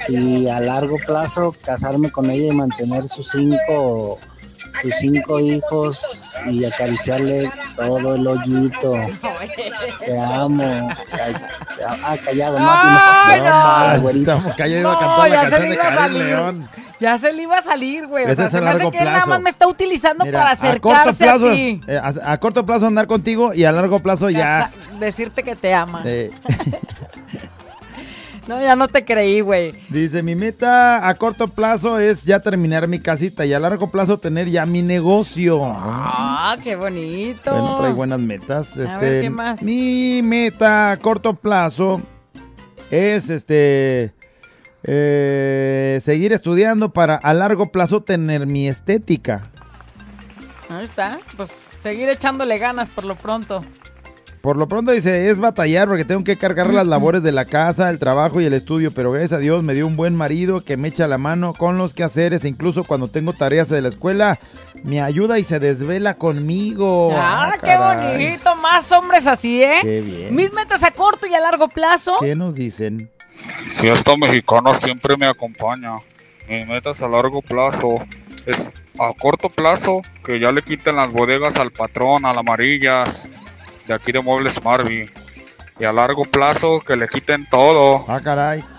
[0.09, 4.19] y a largo plazo casarme con ella y mantener sus cinco
[4.83, 8.93] sus cinco hijos y acariciarle todo el hoyito.
[10.05, 10.89] Te amo.
[12.03, 12.87] Ah, callado, Mati.
[12.89, 12.97] No.
[14.57, 16.23] callado, iba a No, cantar ya la se canción le de iba a salir.
[16.25, 16.69] León.
[17.01, 18.31] Ya se le iba a salir, güey.
[18.31, 20.53] O sea, se a me hace que él nada más me está utilizando Mira, para
[20.53, 21.81] a corto acercarse a, ti.
[21.89, 24.71] eh, a, a corto plazo andar contigo y a largo plazo ya.
[25.01, 26.03] Decirte que te ama.
[26.05, 26.31] eh,
[28.49, 29.73] No, ya no te creí, güey.
[29.89, 34.19] dice, mi meta a corto plazo es ya terminar mi casita y a largo plazo
[34.19, 35.61] tener ya mi negocio.
[35.65, 37.53] Ah, qué bonito.
[37.53, 38.77] Bueno, trae buenas metas.
[38.79, 39.63] A Este, ver, ¿qué más?
[39.63, 42.03] Mi meta a corto plazo
[42.91, 44.13] es este
[44.83, 49.51] eh, seguir estudiando para a largo plazo tener mi estética.
[50.69, 51.19] Ahí está.
[51.37, 53.63] Pues seguir echándole ganas por lo pronto.
[54.43, 57.89] Por lo pronto dice, es batallar porque tengo que cargar las labores de la casa,
[57.89, 60.77] el trabajo y el estudio, pero gracias a Dios me dio un buen marido que
[60.77, 64.41] me echa la mano con los quehaceres, e incluso cuando tengo tareas de la escuela,
[64.83, 67.13] me ayuda y se desvela conmigo.
[67.15, 68.17] Ah, qué caray.
[68.17, 68.57] bonito.
[68.57, 69.79] Más hombres así, ¿eh?
[69.81, 70.35] Qué bien.
[70.35, 72.17] Mis metas a corto y a largo plazo.
[72.21, 73.11] ¿Qué nos dicen?
[73.79, 75.95] Fiesta mexicana siempre me acompaña.
[76.49, 78.05] Mis metas a largo plazo
[78.45, 83.25] es a corto plazo que ya le quiten las bodegas al patrón, a las amarillas,
[83.87, 85.11] de aquí de Muebles Marvi.
[85.79, 88.05] Y a largo plazo que le quiten todo.
[88.09, 88.63] Ah, caray.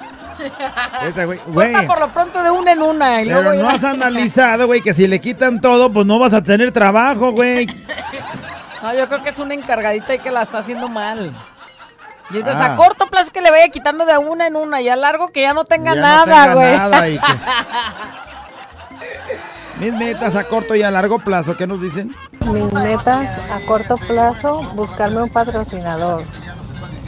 [1.15, 1.71] Güey, güey.
[1.73, 3.21] Corta por lo pronto de una en una.
[3.21, 6.33] Y Pero luego no has analizado, güey, que si le quitan todo, pues no vas
[6.33, 7.67] a tener trabajo, güey.
[8.81, 11.33] No, yo creo que es una encargadita y que la está haciendo mal.
[12.31, 12.73] Y entonces Ah.
[12.73, 15.41] a corto plazo que le vaya quitando de una en una y a largo que
[15.41, 16.75] ya no tenga Ya no nada, tenga güey.
[16.75, 17.23] nada y que-
[19.79, 22.11] Mis metas a corto y a largo plazo, ¿qué nos dicen?
[22.45, 26.23] Mis metas a corto plazo, buscarme un patrocinador.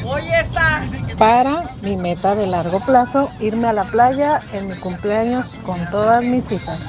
[0.06, 0.82] Oye, está.
[1.18, 6.24] Para mi meta de largo plazo, irme a la playa en mi cumpleaños con todas
[6.24, 6.80] mis hijas.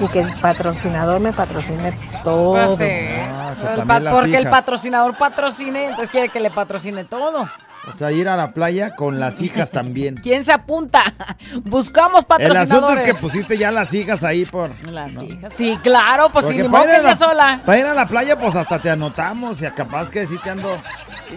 [0.00, 1.92] Y que el patrocinador me patrocine
[2.24, 2.52] todo.
[2.76, 2.84] Pues sí.
[3.30, 7.04] Ah, que El también pa- las porque el patrocinador patrocine, entonces quiere que le patrocine
[7.04, 7.48] todo.
[7.92, 10.16] O sea, ir a la playa con las hijas también.
[10.16, 11.14] ¿Quién se apunta?
[11.64, 12.72] Buscamos El patrocinadores.
[12.72, 14.70] asunto es que pusiste ya las hijas ahí por...
[14.90, 15.52] Las hijas.
[15.56, 17.62] Sí, claro, pues Porque si ni para modo ir, que a la, sola.
[17.64, 20.80] para ir a la playa, pues hasta te anotamos y capaz que sí te ando,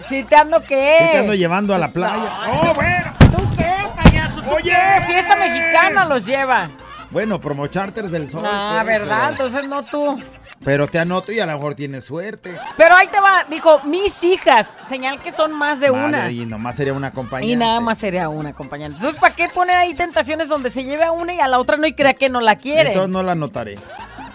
[0.08, 0.96] Si te ando qué.
[1.00, 2.30] sí te ando llevando a la playa.
[2.50, 3.12] Oh, bueno.
[3.18, 4.42] ¿Tú qué, payaso?
[4.42, 4.70] ¿Tú Oye.
[4.70, 5.04] qué?
[5.06, 6.68] Fiesta mexicana los lleva.
[7.10, 8.42] Bueno, promo charters del sol.
[8.46, 9.30] Ah, ¿verdad?
[9.32, 10.18] Entonces no tú.
[10.64, 12.54] Pero te anoto y a lo mejor tienes suerte.
[12.76, 14.78] Pero ahí te va, dijo, mis hijas.
[14.88, 16.30] Señal que son más de una.
[16.30, 17.52] Y nomás sería una compañía.
[17.52, 18.96] Y nada más sería una acompañante.
[18.96, 21.76] Entonces, ¿para qué poner ahí tentaciones donde se lleve a una y a la otra
[21.76, 22.90] no y crea que no la quiere?
[22.90, 23.78] Entonces no la anotaré.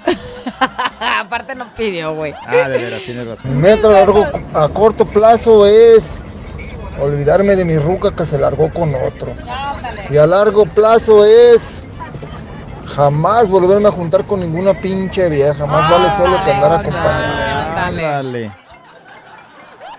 [0.99, 2.33] Aparte no pidió, güey.
[2.45, 3.57] Ah, de veras, tienes Mi razón.
[3.61, 6.23] meta a, largo, a corto plazo es
[7.01, 9.33] olvidarme de mi ruca que se largó con otro.
[10.09, 11.83] Y a largo plazo es
[12.87, 15.65] jamás volverme a juntar con ninguna pinche vieja.
[15.65, 17.95] Más vale solo que andar acompañado.
[17.97, 18.51] Dale.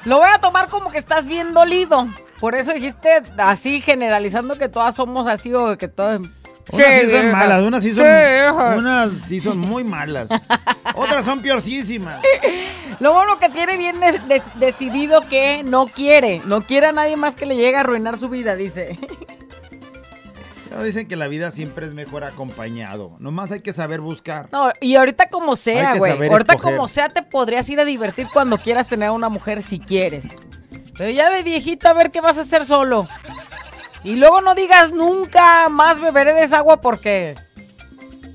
[0.05, 2.09] Lo voy a tomar como que estás bien dolido.
[2.41, 6.21] Por eso dijiste así, generalizando que todas somos así o que todas...
[6.71, 7.33] Unas sí son vieja.
[7.37, 8.05] malas, unas sí son,
[8.79, 10.29] unas sí son muy malas.
[10.95, 12.23] Otras son peorcísimas.
[13.01, 16.43] Lo bueno que tiene bien de- de- decidido que no quiere.
[16.45, 18.99] No quiere a nadie más que le llegue a arruinar su vida, dice.
[20.79, 23.17] Ya dicen que la vida siempre es mejor acompañado.
[23.19, 24.49] Nomás hay que saber buscar.
[24.53, 26.13] No, y ahorita como sea, güey.
[26.13, 26.77] Ahorita escoger.
[26.77, 30.37] como sea te podrías ir a divertir cuando quieras tener a una mujer si quieres.
[30.97, 33.09] Pero ya de viejito a ver qué vas a hacer solo.
[34.05, 37.35] Y luego no digas nunca más beberé de esa agua porque...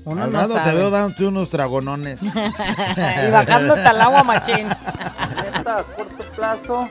[0.04, 2.20] Uno Al no rato te veo dándote unos dragonones.
[2.22, 4.66] y bajándote al agua machín.
[5.66, 6.88] A corto plazo,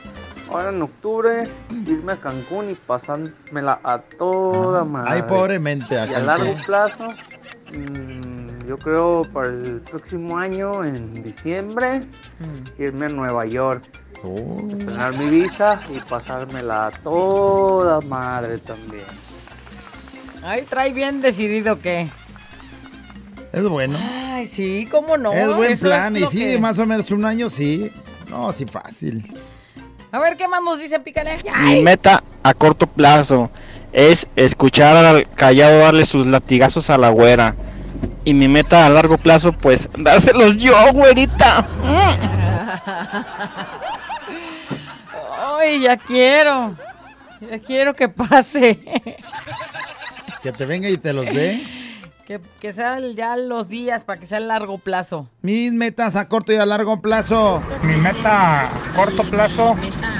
[0.54, 1.44] ahora en octubre,
[1.86, 5.10] irme a Cancún y pasármela a toda madre.
[5.12, 5.98] Ay, pobremente.
[5.98, 7.06] a Y a largo plazo,
[7.72, 12.02] mm, yo creo para el próximo año, en diciembre,
[12.78, 13.84] irme a Nueva York.
[14.70, 19.04] Estrenar mi visa y pasármela a toda madre también.
[20.42, 22.08] Ay, trae bien decidido que.
[23.52, 23.98] Es bueno.
[24.00, 25.32] Ay, sí, cómo no.
[25.32, 26.16] es buen Eso plan.
[26.16, 27.90] es y sí, que- más o menos un año, sí.
[28.30, 29.22] No, sí, fácil.
[30.14, 31.36] A ver, ¿qué más nos dice Pícale?
[31.64, 33.50] Mi meta a corto plazo
[33.92, 37.56] es escuchar al callado darle sus latigazos a la güera.
[38.24, 41.66] Y mi meta a largo plazo, pues, dárselos yo, güerita.
[45.58, 46.76] Ay, ya quiero.
[47.50, 48.78] Ya quiero que pase.
[50.44, 51.60] Que te venga y te los dé.
[52.26, 55.28] Que, que sean ya los días para que sea a largo plazo.
[55.42, 57.62] Mis metas a corto y a largo plazo.
[57.82, 59.76] Mi meta a corto plazo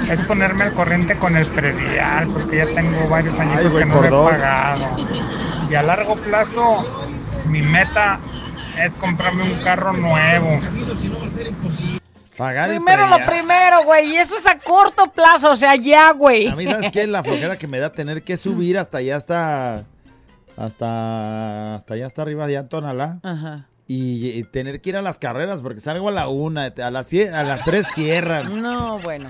[0.09, 3.89] es ponerme al corriente con el predial, porque ya tengo varios años Ay, güey, que
[3.89, 4.29] no por lo he dos.
[4.31, 4.85] pagado.
[5.69, 6.85] Y a largo plazo,
[7.45, 8.19] mi meta
[8.77, 10.59] es comprarme un carro nuevo.
[12.37, 13.29] Pagar el Primero lo predial.
[13.31, 14.11] primero, güey.
[14.11, 16.47] Y eso es a corto plazo, o sea, ya, güey.
[16.47, 17.07] A mí, ¿sabes qué?
[17.07, 19.85] La flojera que me da tener que subir hasta allá, hasta.
[20.57, 21.75] Hasta.
[21.75, 23.19] Hasta allá, hasta arriba de Antonalá.
[23.23, 23.67] Ajá.
[23.87, 27.11] Y, y tener que ir a las carreras, porque salgo a la una, a las,
[27.11, 28.57] sie- a las tres cierran.
[28.57, 29.29] No, bueno.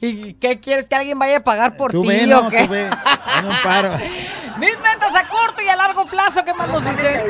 [0.00, 2.64] ¿Y qué quieres que alguien vaya a pagar por Tú ti ve, o no, qué?
[2.64, 2.84] tú ve.
[2.86, 3.90] Un paro.
[4.58, 7.22] Mis metas a corto y a largo plazo, ¿qué más nos dice?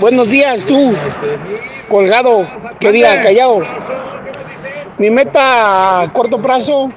[0.00, 0.94] Buenos días, tú,
[1.88, 2.46] colgado,
[2.80, 3.60] que diga callado.
[4.98, 6.88] Mi meta a corto plazo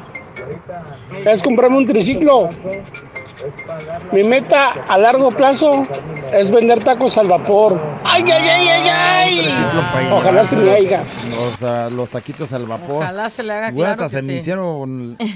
[1.25, 2.49] es comprarme un triciclo.
[4.11, 5.83] Mi meta a largo plazo
[6.33, 7.81] es vender tacos al vapor.
[8.03, 10.09] ¡Ay, ay, ay, ay, ay!
[10.11, 11.03] Ojalá se me haya.
[11.29, 13.03] Los, ah, los taquitos al vapor.
[13.03, 15.17] Ojalá se le haga claro hasta que se me hicieron.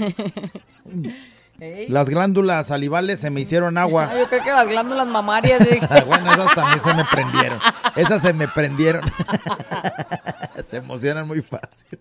[1.88, 4.10] Las glándulas salivales se me hicieron agua.
[4.12, 5.64] Ay, yo creo que las glándulas mamarias.
[5.64, 5.80] sí.
[6.08, 7.60] bueno, esas también se me prendieron.
[7.96, 9.04] Esas se me prendieron.
[10.66, 12.00] se emocionan muy fácil.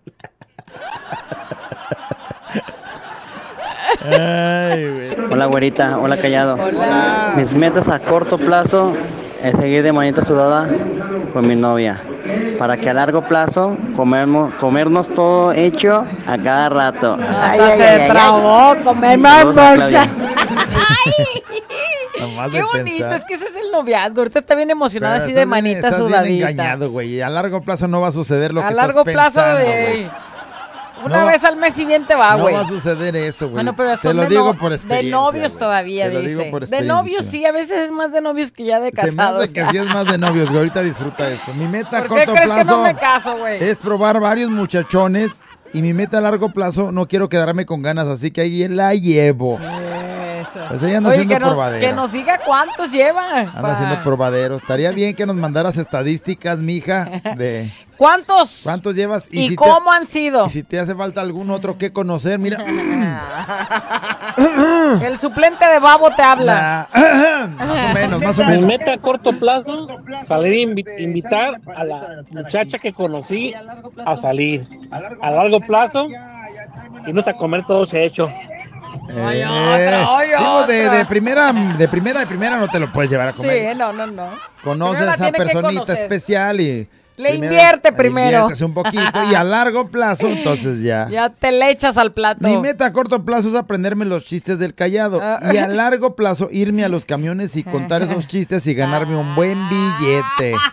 [4.03, 5.15] Ay, güey.
[5.31, 6.55] Hola güerita, hola callado.
[6.55, 7.33] Hola.
[7.37, 8.93] Mis metas a corto plazo
[9.41, 10.67] es seguir de manita sudada
[11.33, 12.01] con mi novia.
[12.57, 17.17] Para que a largo plazo comernos, comernos todo hecho a cada rato.
[17.19, 18.83] Ay, ay, se ay, trabó ay.
[18.83, 20.07] comer más Saludos a bolsa.
[22.19, 23.17] Nomás Qué de bonito, pensar.
[23.19, 24.19] es que ese es el noviazgo.
[24.19, 27.21] Ahorita está bien emocionado Pero así de bien- manita estás bien engañado, güey.
[27.21, 30.09] A largo plazo no va a suceder lo a que largo estás plazo, pensando, güey.
[31.03, 32.55] Una No vez al mes y bien te va, no güey.
[32.55, 33.55] va a suceder eso, güey.
[33.55, 35.11] Bueno, pero Te lo de digo no- por De experiencia.
[35.15, 35.59] novios güey.
[35.59, 36.29] todavía, Te lo dice.
[36.35, 39.11] digo por de novios sí, a veces es más de novios que ya de Se
[39.11, 39.43] me casados.
[39.43, 40.59] hace que sí es más de novios, güey.
[40.59, 41.53] Ahorita disfruta eso.
[41.53, 44.49] Mi meta a ¿Por qué corto crees que plazo no me caso, es probar varios
[44.49, 45.31] muchachones.
[45.73, 48.93] Y mi meta a largo plazo no quiero quedarme con ganas, así que ahí la
[48.95, 49.59] llevo.
[50.51, 50.65] Eso.
[50.69, 51.87] Pues ella anda Oye, haciendo que nos, probadero.
[51.87, 53.39] que nos diga cuántos lleva.
[53.39, 54.55] Anda pa- haciendo probadero.
[54.57, 57.05] Estaría bien que nos mandaras estadísticas, mija,
[57.37, 58.61] de ¿Cuántos?
[58.63, 60.47] cuántos llevas ¿Y, si te- cómo han sido?
[60.47, 62.39] y si te hace falta algún otro que conocer.
[62.39, 62.57] Mira,
[65.01, 66.87] El suplente de Babo te habla.
[67.57, 68.67] más o menos, más o Mi menos.
[68.67, 69.87] meta a corto plazo,
[70.21, 73.53] salir a invitar a la muchacha que conocí
[74.05, 74.67] a salir.
[75.21, 76.07] A largo plazo,
[77.07, 78.29] irnos a comer todo se hecho.
[79.09, 80.97] Eh, otra, ay, de, otra.
[80.97, 83.71] de primera, de primera, de primera no te lo puedes llevar a comer.
[83.71, 84.29] Sí, no, no, no.
[84.63, 86.87] Conoces a esa personita especial y...
[87.17, 88.39] Le invierte primero.
[88.39, 91.07] inviertes un poquito y a largo plazo, entonces ya.
[91.09, 92.45] Ya te le echas al plato.
[92.45, 95.21] Mi meta a corto plazo es aprenderme los chistes del callado.
[95.23, 95.39] Ah.
[95.53, 99.33] Y a largo plazo irme a los camiones y contar esos chistes y ganarme un
[99.33, 100.55] buen billete.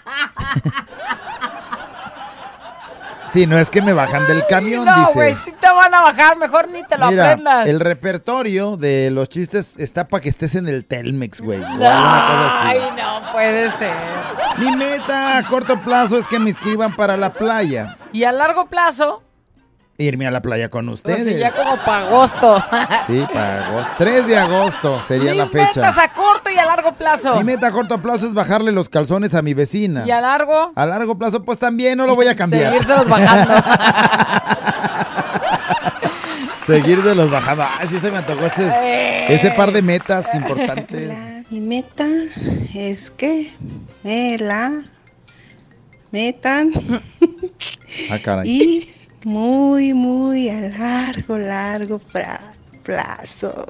[3.32, 5.12] Sí, no es que me bajan del camión, no, dice.
[5.14, 7.66] güey, si te van a bajar, mejor ni te lo Mira, aprendas.
[7.66, 11.60] el repertorio de los chistes está para que estés en el Telmex, güey.
[11.62, 12.78] o alguna cosa así.
[12.78, 13.92] Ay, no puede ser.
[14.58, 17.96] Mi meta a corto plazo es que me inscriban para la playa.
[18.12, 19.22] Y a largo plazo,
[19.98, 21.24] Irme a la playa con pues ustedes.
[21.34, 22.64] sí, ya como para agosto.
[23.06, 23.90] Sí, para agosto.
[23.98, 25.80] 3 de agosto sería la fecha.
[25.80, 27.36] metas a corto y a largo plazo.
[27.36, 30.04] Mi meta a corto plazo es bajarle los calzones a mi vecina.
[30.06, 32.72] Y a largo, A largo plazo, pues también no lo voy a cambiar.
[32.78, 33.54] seguírselos bajando.
[36.66, 37.64] Seguírselos bajando.
[37.78, 39.34] Ay, sí se me antojó ese, Eh.
[39.34, 41.10] ese par de metas importantes.
[41.50, 42.06] Mi meta
[42.74, 43.52] es que
[44.02, 44.82] me la
[46.12, 46.70] metan
[48.10, 48.48] Ah, caray.
[48.48, 48.94] y
[49.24, 52.40] muy, muy a largo, largo pra-
[52.82, 53.66] plazo.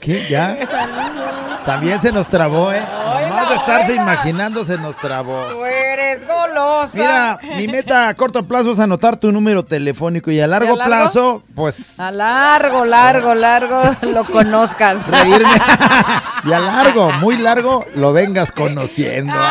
[0.00, 0.26] ¿Qué?
[0.30, 0.56] ¿Ya?
[1.66, 2.80] También se nos trabó, ¿eh?
[3.28, 5.46] Más de estarse imaginando se nos trabó.
[5.46, 6.96] Tú eres golosa.
[6.96, 10.72] Mira, mi meta a corto plazo es anotar tu número telefónico y a largo, ¿Y
[10.72, 10.86] a largo?
[10.88, 15.04] plazo, pues A largo, largo, largo lo conozcas.
[15.08, 15.50] reírme.
[16.44, 19.34] y a largo, muy largo, lo vengas conociendo.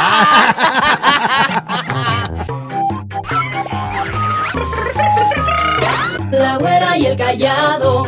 [6.40, 8.04] La güera y el callado.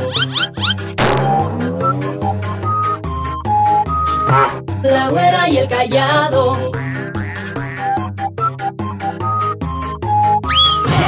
[4.84, 6.72] La güera y el callado.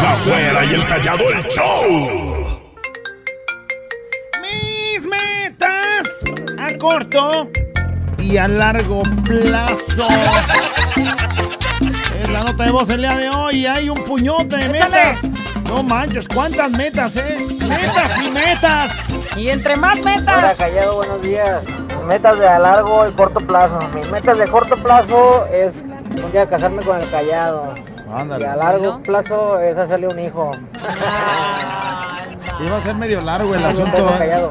[0.02, 2.60] La güera y el callado el show.
[4.42, 6.10] Mis metas
[6.60, 7.50] a corto
[8.18, 10.08] y a largo plazo.
[12.22, 13.66] Es la nota de voz el día de hoy.
[13.66, 15.22] Hay un puñote de metas.
[15.66, 17.38] No manches, ¿cuántas metas, eh?
[17.68, 18.92] Metas y metas.
[19.36, 20.58] Y entre más Hola, metas.
[20.58, 21.64] Callado, buenos días.
[22.06, 23.80] Metas de a largo y corto plazo.
[23.96, 25.84] Mis metas de corto plazo es
[26.24, 27.74] un día casarme con el Callado.
[28.14, 28.46] Ándale.
[28.46, 30.52] Y a largo plazo es hacerle un hijo.
[32.58, 34.16] Sí, va a ser medio largo el Un asunto.
[34.22, 34.48] eh.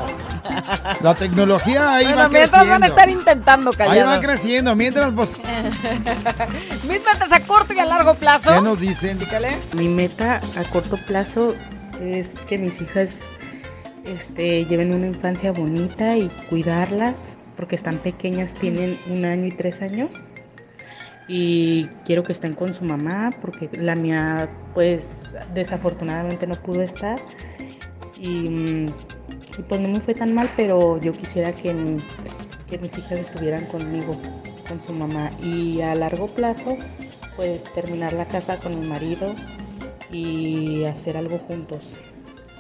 [1.01, 2.71] La tecnología ahí Bueno, va mientras creciendo.
[2.73, 4.11] van a estar intentando, Ahí callado.
[4.11, 4.77] va creciendo.
[4.77, 5.43] Mientras, pues,
[6.83, 8.53] Mis metas a corto y a largo plazo.
[8.53, 9.19] ¿qué nos dicen?
[9.19, 9.57] Dígale.
[9.75, 11.55] Mi meta a corto plazo
[12.01, 13.29] es que mis hijas
[14.05, 19.81] este, lleven una infancia bonita y cuidarlas, porque están pequeñas, tienen un año y tres
[19.81, 20.25] años.
[21.29, 27.23] Y quiero que estén con su mamá, porque la mía, pues, desafortunadamente no pudo estar.
[28.23, 28.87] Y, mm,
[29.59, 31.99] y, pues no me fue tan mal, pero yo quisiera que,
[32.69, 34.17] que mis hijas estuvieran conmigo,
[34.69, 35.31] con su mamá.
[35.43, 36.77] Y a largo plazo,
[37.37, 39.35] pues terminar la casa con mi marido
[40.13, 42.01] y hacer algo juntos.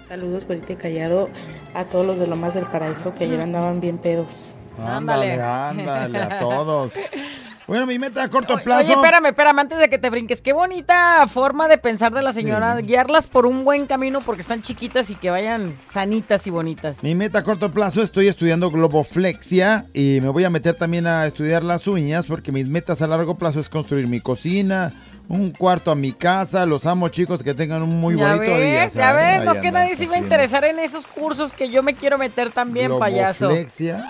[0.09, 1.29] Saludos, Güerita y Callado,
[1.75, 4.53] a todos los de Lomas del Paraíso que ayer andaban bien pedos.
[4.79, 6.95] Ándale, ándale, a todos.
[7.67, 8.85] Bueno, mi meta a corto plazo.
[8.85, 10.43] Oye, espérame, espérame, antes de que te brinques.
[10.43, 12.77] Qué bonita forma de pensar de la señora.
[12.81, 17.03] Guiarlas por un buen camino porque están chiquitas y que vayan sanitas y bonitas.
[17.03, 21.25] Mi meta a corto plazo estoy estudiando globoflexia y me voy a meter también a
[21.27, 24.93] estudiar las uñas porque mis metas a largo plazo es construir mi cocina,
[25.29, 28.61] un cuarto a mi casa, los amo chicos que tengan un muy ya bonito ves,
[28.61, 28.85] día.
[28.87, 29.41] ya ¿saben?
[29.41, 31.95] ves, Ahí no que nadie se iba a interesar en esos cursos que yo me
[31.95, 33.47] quiero meter también, payaso.
[33.47, 34.05] Globoflexia.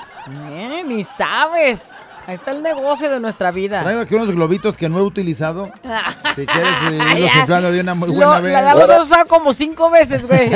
[0.50, 1.90] Eh, ni sabes.
[2.26, 3.82] Ahí está el negocio de nuestra vida.
[3.82, 5.70] Traigo aquí unos globitos que no he utilizado.
[6.34, 8.30] Si quieres eh, irlos inflando de una muy Lo- buena
[8.62, 8.88] la vez.
[8.88, 10.50] la he usado como cinco veces, güey.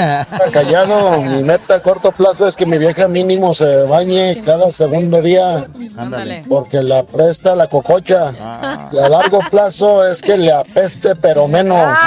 [0.50, 5.20] Callado, mi meta a corto plazo es que mi vieja mínimo se bañe cada segundo
[5.20, 5.66] día.
[5.98, 6.44] Ándale.
[6.48, 8.32] Porque la presta la cococha.
[8.90, 11.98] Y a largo plazo es que le apeste, pero menos.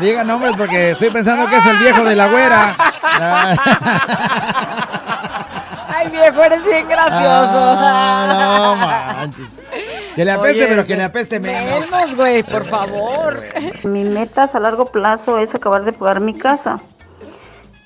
[0.00, 2.76] Diga nombres porque estoy pensando que es el viejo de la güera.
[6.20, 7.18] Viejo, eres bien gracioso.
[7.20, 9.68] Ah, no manches.
[10.14, 11.80] Que le apeste, Oye, pero que le apeste menos.
[11.90, 13.42] Menos, güey, por favor.
[13.84, 16.80] Mi metas a largo plazo es acabar de pagar mi casa.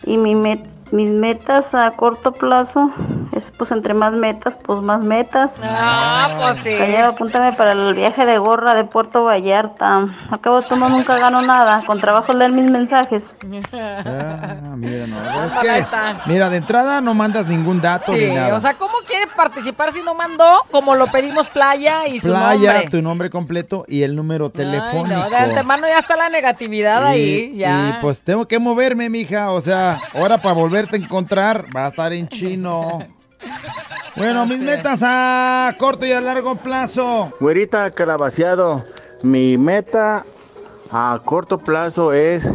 [0.05, 2.91] Y mi met- mis metas a corto plazo
[3.33, 5.63] es pues entre más metas, pues más metas.
[5.65, 6.77] Ah, pues sí.
[6.77, 10.07] Callado, apúntame para el viaje de gorra de Puerto Vallarta.
[10.31, 11.83] Al cabo tú no nunca gano nada.
[11.87, 13.39] Con trabajo leer mis mensajes.
[13.73, 15.17] Ah, mira, no.
[15.47, 15.87] Es Ahí que,
[16.27, 18.55] mira, de entrada no mandas ningún dato Sí, ni nada.
[18.57, 18.92] o sea, ¿cómo
[19.35, 20.63] participar si no mandó?
[20.71, 22.89] Como lo pedimos playa y su Playa, nombre.
[22.91, 25.21] tu nombre completo y el número Ay, telefónico.
[25.21, 27.97] no, de antemano ya está la negatividad ahí, ya.
[27.99, 29.51] y, pues tengo que moverme, mija.
[29.53, 33.05] O sea, ahora para volverte a encontrar va a estar en chino.
[34.17, 37.31] Bueno, mis metas a corto y a largo plazo.
[37.41, 38.85] Güerita calabaciado,
[39.23, 40.25] mi meta
[40.93, 42.51] a corto plazo es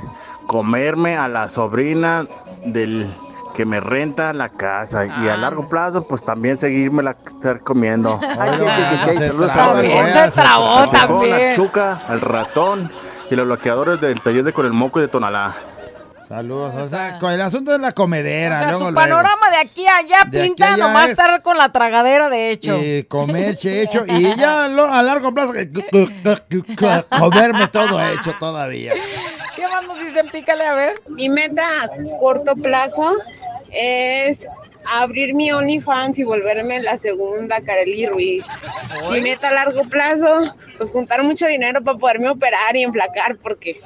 [0.46, 2.26] comerme a la sobrina
[2.64, 3.10] del
[3.58, 8.20] que me renta la casa y a largo plazo pues también seguirme la estar comiendo.
[8.40, 11.52] Ay, ay, ay, ay, se saludos trabó, a güey, Margot, se trabó al cejón, también.
[11.52, 12.92] a Chuca, al ratón
[13.32, 15.56] y los bloqueadores del taller de con el moco y de Tonalá.
[16.28, 16.76] Saludos.
[16.76, 18.58] O sea, con el asunto de la comedera.
[18.58, 19.00] O sea, luego, su luego.
[19.00, 22.30] panorama de aquí a allá De pinta a allá nomás es- estar con la tragadera
[22.30, 22.78] de hecho.
[22.78, 25.54] Y comer hecho y ya lo- a largo plazo
[27.18, 28.94] comerme todo hecho todavía.
[29.56, 30.28] ¿Qué más nos dicen?
[30.30, 30.94] Pícale a ver.
[31.08, 31.88] Mi meta a
[32.20, 33.14] corto plazo
[33.72, 34.48] es
[35.00, 38.48] abrir mi OnlyFans y volverme la segunda Kareli Ruiz.
[39.12, 43.80] Mi meta a largo plazo, pues juntar mucho dinero para poderme operar y enflacar porque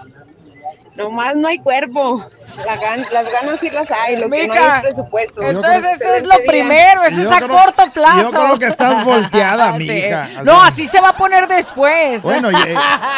[0.96, 2.24] nomás no hay cuerpo.
[2.66, 5.42] La gan- las ganas sí las hay, lo que no hay es presupuesto.
[5.42, 6.46] Entonces eso es lo día.
[6.48, 8.22] primero, eso Yo es a creo- corto plazo.
[8.24, 9.84] yo creo que estás volteada, Sí.
[9.90, 10.30] mija.
[10.40, 12.22] O No, así se va a poner después.
[12.22, 12.56] Bueno, y,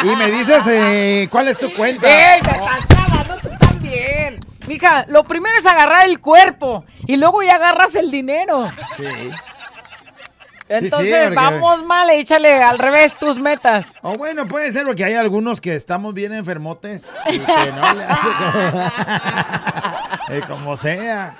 [0.08, 2.08] y me dices eh, cuál es tu cuenta.
[2.36, 2.50] ¡Ey, te
[3.42, 4.38] tú también!
[4.66, 8.70] Mija, lo primero es agarrar el cuerpo y luego ya agarras el dinero.
[8.96, 9.04] Sí.
[10.66, 13.86] Entonces, porque- vamos mal, échale al revés tus metas.
[14.00, 18.04] O bueno, puede ser porque hay algunos que estamos bien enfermotes y que no le
[18.04, 18.90] hace como,
[20.30, 21.36] Eh, como sea.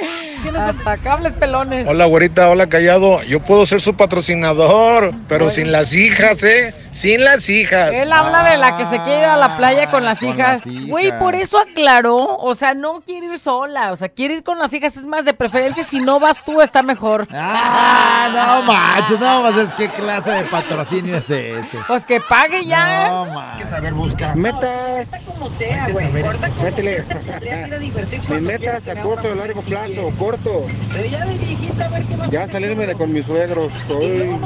[0.57, 1.87] Hasta cables pelones.
[1.89, 3.23] Hola, güerita, hola, callado.
[3.23, 6.75] Yo puedo ser su patrocinador, pero sin las hijas, ¿eh?
[6.91, 7.93] Sin las hijas.
[7.93, 10.63] Él habla de la que se quiere ir a la playa con las con hijas.
[10.89, 12.37] Güey, por eso aclaró.
[12.37, 13.93] O sea, no quiere ir sola.
[13.93, 14.97] O sea, quiere ir con las hijas.
[14.97, 17.27] Es más, de preferencia, si no vas tú, está mejor.
[17.37, 21.79] Ah, no manches, no, pues es que clase de patrocinio es ese.
[21.87, 23.09] Pues que pague ya.
[23.09, 23.69] No manches.
[23.71, 24.37] saber buscar.
[24.37, 25.41] Metas.
[26.63, 27.05] Métele.
[28.29, 30.11] Mis metas a corto y largo plazo.
[30.25, 30.65] Corto.
[32.31, 33.71] Ya salirme de con mis suegros.
[33.87, 34.39] Soy.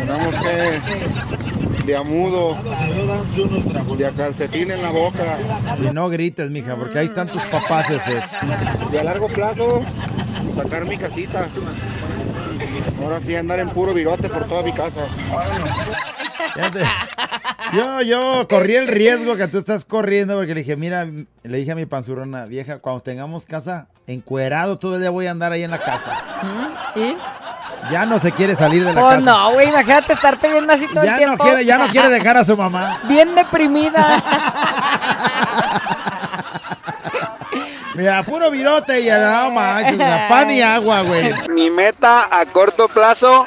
[0.00, 1.84] Digamos que.
[1.84, 2.56] De amudo.
[3.98, 5.36] De a calcetín en la boca.
[5.78, 8.22] Y no grites, mija, porque ahí están tus papás ese.
[8.90, 9.82] Y a largo plazo.
[10.54, 11.46] Sacar mi casita.
[13.04, 15.02] Ahora sí andar en puro virote por toda mi casa.
[16.54, 16.84] Fíjate,
[17.72, 21.72] Yo, yo corrí el riesgo que tú estás corriendo porque le dije, mira, le dije
[21.72, 25.64] a mi panzurrona, vieja, cuando tengamos casa, encuerado todo el día voy a andar ahí
[25.64, 26.22] en la casa.
[26.94, 27.16] ¿Y?
[27.92, 29.20] Ya no se quiere salir de la Oh, casa.
[29.20, 31.36] no, güey, imagínate estarte viendo así todo ya el tiempo.
[31.36, 32.98] no quiere, ya no quiere dejar a su mamá.
[33.08, 34.22] Bien deprimida.
[37.94, 41.32] Mira, puro virote y o sea, pan y agua, güey.
[41.48, 43.46] Mi meta a corto plazo,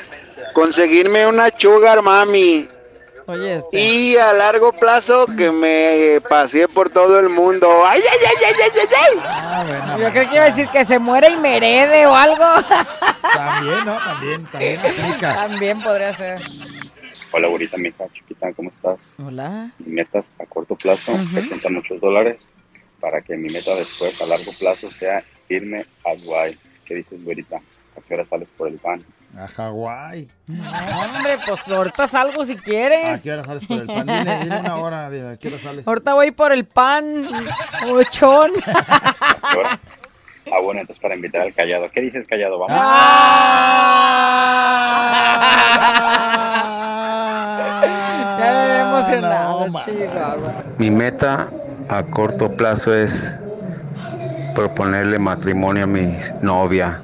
[0.54, 2.68] conseguirme una sugar mami.
[3.32, 3.80] Oye, este.
[3.80, 7.70] Y a largo plazo, que me pasee por todo el mundo.
[7.86, 9.96] ¡Ay, ay, ay, ay, ay, ay!
[9.96, 10.02] ay!
[10.02, 12.44] Yo creo que iba a decir que se muere y me herede o algo.
[13.34, 13.98] También, ¿no?
[13.98, 15.34] También, también aplica.
[15.36, 16.40] También podría ser.
[17.32, 19.16] Hola, güerita, mi hija chiquita, ¿cómo estás?
[19.26, 19.72] Hola.
[19.80, 22.52] Mi metas a corto plazo, que cuentan muchos dólares,
[23.00, 26.60] para que mi meta después a largo plazo sea irme a Dubái.
[26.84, 27.62] ¿Qué dices, güerita?
[27.98, 29.04] ¿A qué hora sales por el pan?
[29.38, 30.30] A Hawái.
[30.48, 30.64] No,
[31.00, 33.10] hombre, pues ahorita salgo si quieres.
[33.10, 34.06] ¿A qué hora sales por el pan?
[34.06, 35.88] Dile, dile una hora, dile, ¿a qué hora sales?
[35.88, 37.26] Ahorita voy por el pan,
[37.90, 38.52] ochón.
[40.54, 41.90] Ah, bueno, entonces para invitar al callado.
[41.92, 42.60] ¿Qué dices, callado?
[42.60, 42.76] Vamos.
[48.38, 50.36] Ya me había emocionado, chica.
[50.78, 51.48] Mi meta
[51.88, 53.40] a corto plazo es
[54.56, 57.02] proponerle matrimonio a mi novia.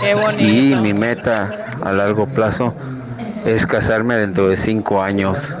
[0.00, 0.42] Qué bonito.
[0.42, 2.74] Y mi meta a largo plazo
[3.44, 5.56] es casarme dentro de cinco años.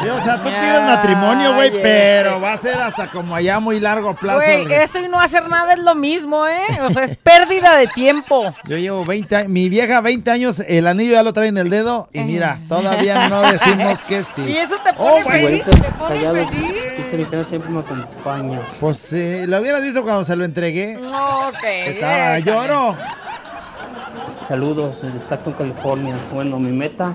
[0.00, 3.80] Sí, o sea, tú pides matrimonio, güey, pero va a ser hasta como allá muy
[3.80, 4.38] largo plazo.
[4.38, 6.62] Güey, eso y no hacer nada es lo mismo, ¿eh?
[6.82, 8.54] O sea, es pérdida de tiempo.
[8.64, 11.68] Yo llevo 20 años, mi vieja 20 años, el anillo ya lo trae en el
[11.70, 14.42] dedo y mira, todavía no decimos que sí.
[14.42, 15.80] Y eso te Oh, pone feliz, güey.
[15.82, 17.46] te pone feliz.
[17.48, 18.60] siempre me acompaña.
[18.80, 20.96] Pues eh, lo hubieras visto cuando se lo entregué.
[20.96, 21.64] Ok.
[21.64, 22.96] Estaba lloro.
[24.46, 26.14] Saludos desde Stockton, California.
[26.32, 27.14] Bueno, mi meta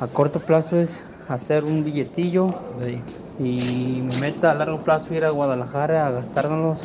[0.00, 2.46] a corto plazo es hacer un billetillo
[3.38, 6.80] y mi meta a largo plazo ir a Guadalajara a gastárnoslos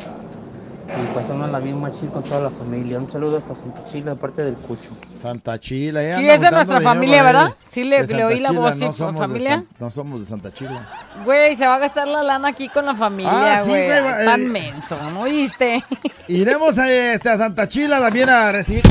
[0.88, 2.98] y pasárnosla bien machín con toda la familia.
[2.98, 4.90] Un saludo hasta Santa Chila de parte del Cucho.
[5.08, 6.02] Santa Chila.
[6.02, 7.54] ya Sí, es de nuestra familia, ¿verdad?
[7.68, 9.50] Sí, le- De le oí la voz, sí, somos de familia.
[9.54, 10.86] San- no somos de Santa Chila.
[11.24, 13.30] Güey, se va a gastar la lana aquí con la familia,
[13.60, 13.88] Ah, sí, güey.
[13.88, 14.50] va- Tan eh.
[14.50, 15.82] menso, ¿no oíste?
[16.28, 18.82] Iremos a, este, a Santa Chila también a recibir.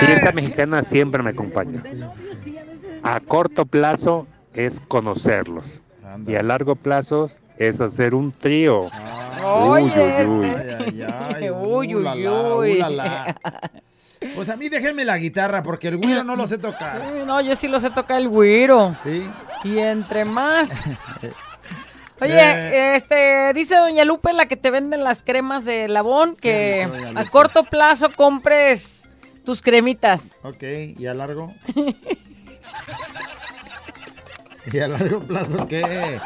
[0.00, 1.82] Fiesta mexicana siempre me acompaña.
[3.02, 4.26] A corto plazo
[4.66, 5.80] es conocerlos.
[6.26, 8.82] Y a largo plazo es hacer un trío.
[9.66, 9.90] Uy, uy.
[9.96, 11.50] este.
[11.50, 12.74] Uy, uy, uy.
[12.76, 13.36] ulala.
[14.34, 17.00] Pues a mí déjenme la guitarra porque el güiro no lo sé tocar.
[17.00, 18.92] Sí, No, yo sí lo sé tocar el güiro.
[18.92, 19.24] Sí.
[19.62, 20.70] Y entre más.
[22.20, 22.96] Oye, Eh.
[22.96, 27.24] este, dice Doña Lupe, la que te venden las cremas de Labón, ¿Qué que a
[27.26, 29.08] corto plazo compres
[29.44, 30.36] tus cremitas.
[30.42, 30.64] Ok,
[30.98, 31.52] ¿y a largo?
[34.72, 36.20] ¿Y a largo plazo qué?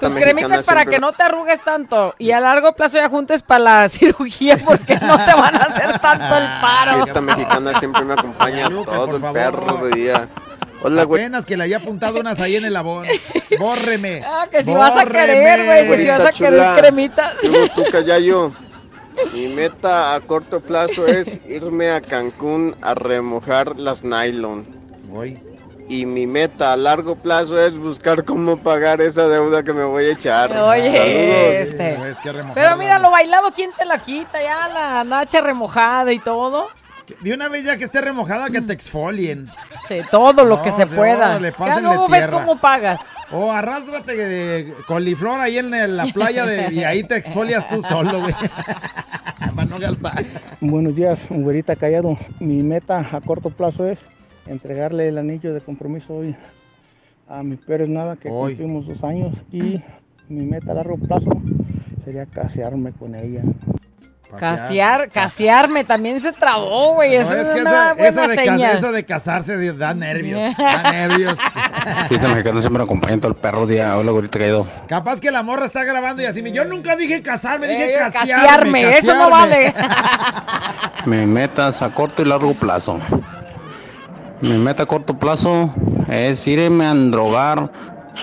[0.00, 3.60] Tus cremitas para que no te arrugues tanto y a largo plazo ya juntes para
[3.60, 7.00] la cirugía porque no te van a hacer tanto el paro.
[7.00, 10.28] Esta mexicana siempre me acompaña todo el perro día.
[10.82, 11.22] Hola, güey.
[11.22, 13.06] Apenas que le había apuntado unas ahí en el labón.
[13.58, 14.22] Bórreme.
[14.22, 16.76] Ah, que si vas a querer, güey, que si vas a querer chula.
[16.76, 17.38] cremitas.
[17.38, 18.52] Tú, tú, Callayo.
[19.32, 24.66] Mi meta a corto plazo es irme a Cancún a remojar las nylon.
[25.04, 25.38] Voy.
[25.88, 30.04] Y mi meta a largo plazo es buscar cómo pagar esa deuda que me voy
[30.04, 30.50] a echar.
[30.56, 31.98] Oye, este.
[32.54, 34.42] Pero mira, lo bailado, ¿quién te la quita?
[34.42, 36.68] Ya la nacha remojada y todo.
[37.20, 39.50] De una vez ya que esté remojada, que te exfolien.
[39.86, 41.36] Sí, todo lo No, que se pueda.
[41.36, 43.00] órale, Ya luego ves cómo pagas.
[43.30, 48.20] O arrástrate de coliflor ahí en la playa de, y ahí te exfolias tú solo,
[48.20, 48.34] güey.
[49.54, 50.24] Para no gastar.
[50.60, 52.16] Buenos días, güerita callado.
[52.40, 54.00] Mi meta a corto plazo es
[54.46, 56.36] entregarle el anillo de compromiso hoy
[57.28, 58.54] a mi Pérez Nada, que Hoy.
[58.56, 59.34] cumplimos dos años.
[59.50, 59.80] Y
[60.28, 61.30] mi meta a largo plazo
[62.04, 63.42] sería casearme con ella.
[64.38, 67.14] Casear, casearme también se trabó, güey.
[67.16, 70.40] No, Eso es es que una eso, eso buena de eso de casarse da nervios,
[70.58, 71.38] da nervios.
[72.08, 73.96] Fiesta mexicana siempre me acompaña todo el perro día.
[73.96, 74.66] Hola, güerita caído.
[74.88, 77.98] Capaz que la morra está grabando y así, me- yo nunca dije casarme, dije Eh,
[78.12, 78.82] casearme.
[78.82, 79.72] casearme, eso no vale.
[81.06, 82.98] Mi meta es a corto y largo plazo.
[84.44, 85.72] Mi meta a corto plazo
[86.08, 87.70] es irme a drogar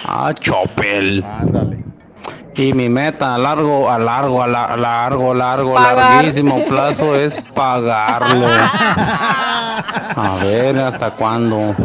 [0.07, 1.24] a Chopel.
[1.24, 1.84] Ándale.
[2.55, 5.95] Y mi meta a largo, a largo, a la- largo, largo, Pagar.
[5.95, 8.45] larguísimo plazo es pagarlo.
[10.15, 11.76] A ver hasta cuándo.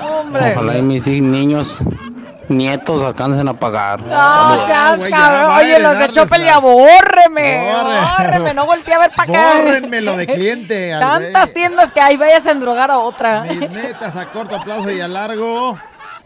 [0.00, 0.52] Hombre.
[0.52, 1.80] Ojalá y mis hi- niños,
[2.48, 4.00] nietos alcancen a pagar.
[4.00, 4.66] No Saludos.
[4.66, 5.56] seas ya cabrón.
[5.58, 7.72] Oye, los de Chopel ya bórreme.
[7.72, 9.58] Bórreme, no volteé a ver para acá.
[9.58, 10.90] Bórrenmelo de cliente.
[10.98, 13.42] Tantas tiendas que hay, vayas a endrogar a otra.
[13.42, 15.78] Mis metas a corto plazo y a largo.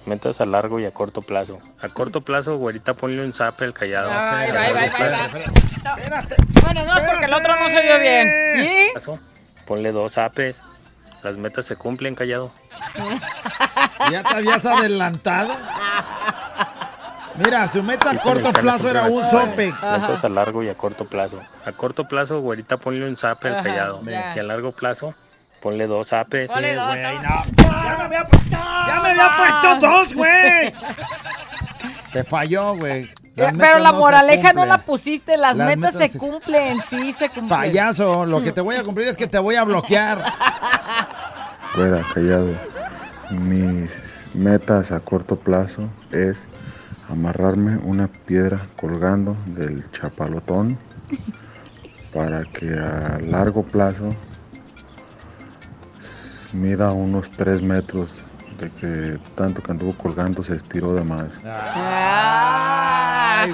[0.06, 1.58] Metas a largo y a corto plazo.
[1.80, 4.10] A corto plazo, güerita, ponle un zape al callado.
[4.12, 6.24] Ay, va, va, va.
[6.62, 8.28] Bueno, no, es porque el otro no se oyó bien.
[8.64, 9.66] ¿Y?
[9.66, 10.62] Ponle dos zapes.
[11.22, 12.50] Las metas se cumplen, callado.
[14.10, 15.50] Ya te habías adelantado.
[17.36, 19.66] Mira, su meta a corto plazo era un sope.
[19.72, 21.40] Metas a largo y a corto plazo.
[21.64, 24.00] A corto plazo, güerita, ponle un zape al callado.
[24.06, 25.14] Y a largo plazo,
[25.62, 26.50] ponle dos zapes.
[26.50, 27.44] Ponle dos, güey, no.
[27.56, 30.72] Ya me había, ya me había puesto dos, güey.
[32.12, 33.08] Te falló, güey.
[33.36, 36.18] Las Pero la no se moraleja no la pusiste, las, Las metas, metas se se-
[36.18, 37.48] cumplen, sí se cumplen.
[37.48, 40.22] Payaso, lo que te voy a cumplir es que te voy a bloquear.
[41.74, 42.52] Fuera, callado.
[43.30, 43.90] Mis
[44.34, 46.48] metas a corto plazo es
[47.08, 50.76] amarrarme una piedra colgando del chapalotón
[52.14, 54.10] para que a largo plazo
[56.52, 58.18] mida unos 3 metros
[58.58, 61.28] de que tanto que anduvo colgando se estiró de más.
[61.44, 63.52] Ay,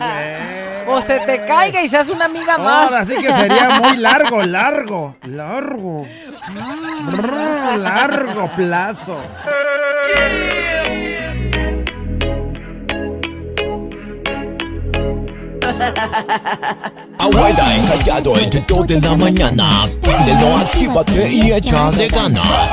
[0.89, 2.91] O se te caiga y seas una amiga más.
[2.91, 6.07] Ahora sí que sería muy largo, largo, largo.
[7.11, 9.18] Brr, largo plazo.
[17.18, 19.89] Abuela encallado entre 2 de la mañana.
[20.01, 22.70] Préndelo, actívate y échale ganas.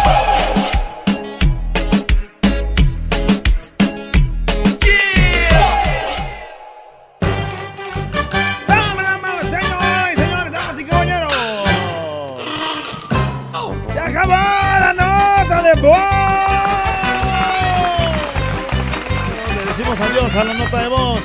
[20.39, 21.21] A la nota de voz.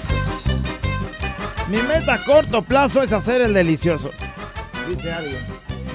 [1.68, 4.10] Mi meta a corto plazo es hacer el delicioso.
[4.88, 5.46] Dice alguien.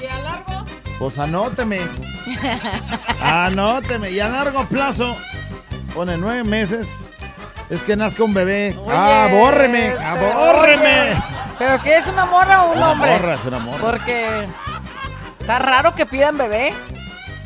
[0.02, 0.66] ¿Y a largo?
[1.00, 1.80] Pues anóteme.
[3.22, 4.12] Anóteme.
[4.12, 5.16] Y a largo plazo,
[5.94, 7.10] pone nueve meses.
[7.70, 8.74] Es que nazca un bebé.
[8.76, 9.94] bórreme.
[10.00, 11.02] Ah, pero, bórreme.
[11.12, 11.24] oye,
[11.58, 13.12] ¿Pero qué es una morra o un una hombre?
[13.12, 13.78] morra, es una morra.
[13.80, 14.48] Porque
[15.40, 16.74] está raro que pidan bebé.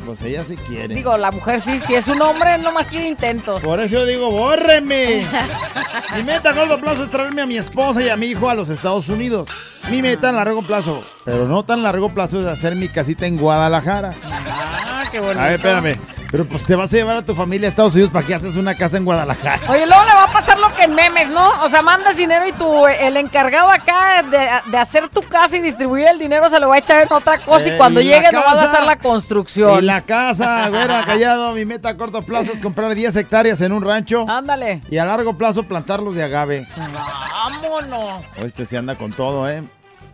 [0.04, 0.94] Pues ella sí quiere.
[0.94, 3.62] Digo, la mujer sí, si es un hombre, no más quiere intentos.
[3.62, 5.26] Por eso yo digo, bórreme.
[6.16, 8.54] Mi meta a corto plazo es traerme a mi esposa y a mi hijo a
[8.54, 9.48] los Estados Unidos.
[9.90, 13.36] Mi meta a largo plazo, pero no tan largo plazo, es hacer mi casita en
[13.36, 14.14] Guadalajara.
[14.24, 15.40] Ah, qué bonito.
[15.40, 16.17] A ver, espérame.
[16.30, 18.54] Pero pues te vas a llevar a tu familia a Estados Unidos para que haces
[18.56, 19.60] una casa en Guadalajara.
[19.68, 21.48] Oye, luego le va a pasar lo que en memes, ¿no?
[21.64, 25.60] O sea, mandas dinero y tú, el encargado acá de, de hacer tu casa y
[25.62, 28.04] distribuir el dinero se lo va a echar en otra cosa Eh, y cuando y
[28.04, 29.82] llegue no vas a hacer la construcción.
[29.82, 31.52] Y la casa, güera, callado.
[31.54, 34.26] Mi meta a corto plazo es comprar 10 hectáreas en un rancho.
[34.28, 34.82] Ándale.
[34.90, 36.66] Y a largo plazo plantarlos de agave.
[36.76, 38.22] Vámonos.
[38.36, 39.62] Este se anda con todo, ¿eh?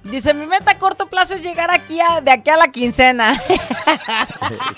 [0.04, 3.40] Dice, mi meta a corto plazo es llegar aquí a- de aquí a la quincena.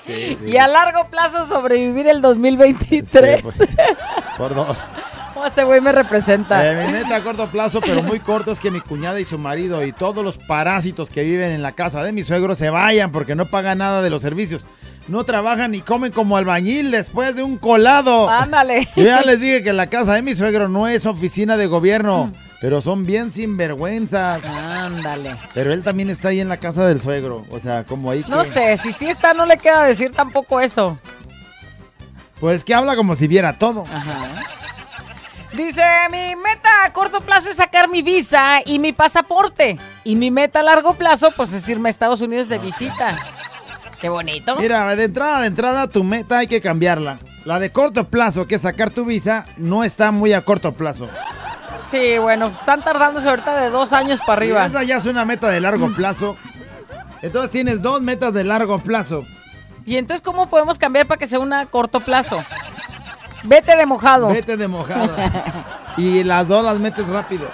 [0.07, 0.47] Sí, sí.
[0.47, 3.37] y a largo plazo sobrevivir el 2023.
[3.37, 3.57] Sí, pues,
[4.39, 4.79] por dos.
[5.35, 6.65] Oh, este güey me representa.
[6.71, 9.39] Eh, mi meta a corto plazo, pero muy corto, es que mi cuñada y su
[9.39, 13.11] marido y todos los parásitos que viven en la casa de mi suegro se vayan
[13.11, 14.67] porque no pagan nada de los servicios.
[15.09, 18.29] No trabajan ni comen como albañil después de un colado.
[18.31, 18.89] Ándale.
[18.97, 22.33] Yo ya les dije que la casa de mi suegro no es oficina de gobierno,
[22.61, 24.45] pero son bien sinvergüenzas.
[24.45, 25.37] Ándale.
[25.55, 27.45] Pero él también está ahí en la casa del suegro.
[27.51, 30.61] O sea, como ahí No que- sé, si sí está, no le queda decir tampoco
[30.61, 30.99] eso.
[32.41, 33.85] Pues que habla como si viera todo.
[35.55, 39.79] Dice, mi meta a corto plazo es sacar mi visa y mi pasaporte.
[40.05, 43.17] Y mi meta a largo plazo, pues es irme a Estados Unidos de visita.
[44.01, 44.57] Qué bonito.
[44.57, 47.19] Mira, de entrada, de entrada, tu meta hay que cambiarla.
[47.47, 51.09] La de corto plazo, que es sacar tu visa, no está muy a corto plazo.
[51.89, 54.65] Sí, bueno, están tardándose ahorita de dos años para Sí, arriba.
[54.67, 56.37] esa ya es una meta de largo plazo.
[57.23, 59.25] Entonces tienes dos metas de largo plazo.
[59.85, 62.43] Y entonces, ¿cómo podemos cambiar para que sea una a corto plazo?
[63.45, 64.29] Vete de mojado.
[64.29, 65.15] Vete de mojado.
[65.97, 67.47] y las dos las metes rápido.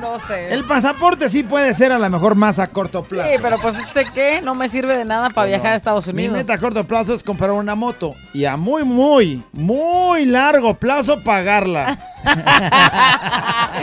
[0.00, 0.52] No sé.
[0.52, 3.30] El pasaporte sí puede ser a lo mejor más a corto plazo.
[3.30, 6.12] Sí, pero pues sé que no me sirve de nada para viajar a Estados Mi
[6.12, 6.36] Unidos.
[6.38, 11.22] meta a corto plazo es comprar una moto y a muy, muy, muy largo plazo
[11.22, 11.98] pagarla.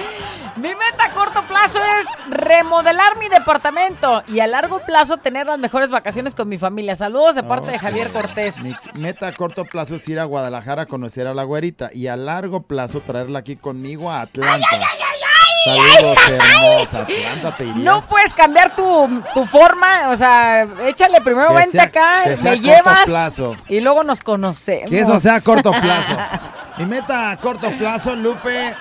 [0.55, 5.57] Mi meta a corto plazo es remodelar mi departamento y a largo plazo tener las
[5.57, 6.95] mejores vacaciones con mi familia.
[6.95, 7.80] Saludos de parte de.
[7.80, 8.59] Javier Cortés.
[8.61, 12.07] Mi meta a corto plazo es ir a Guadalajara a conocer a la güerita y
[12.07, 14.68] a largo plazo traerla aquí conmigo a Atlanta.
[15.65, 17.07] Saludos, hermosa.
[17.75, 22.37] No puedes cambiar tu, tu forma, o sea, échale primero Que vente sea- acá, que
[22.37, 23.55] sea me llevas plazo.
[23.69, 24.89] y luego nos conocemos.
[24.89, 26.17] Que eso sea a corto plazo.
[26.77, 28.73] Mi meta a corto plazo, Lupe,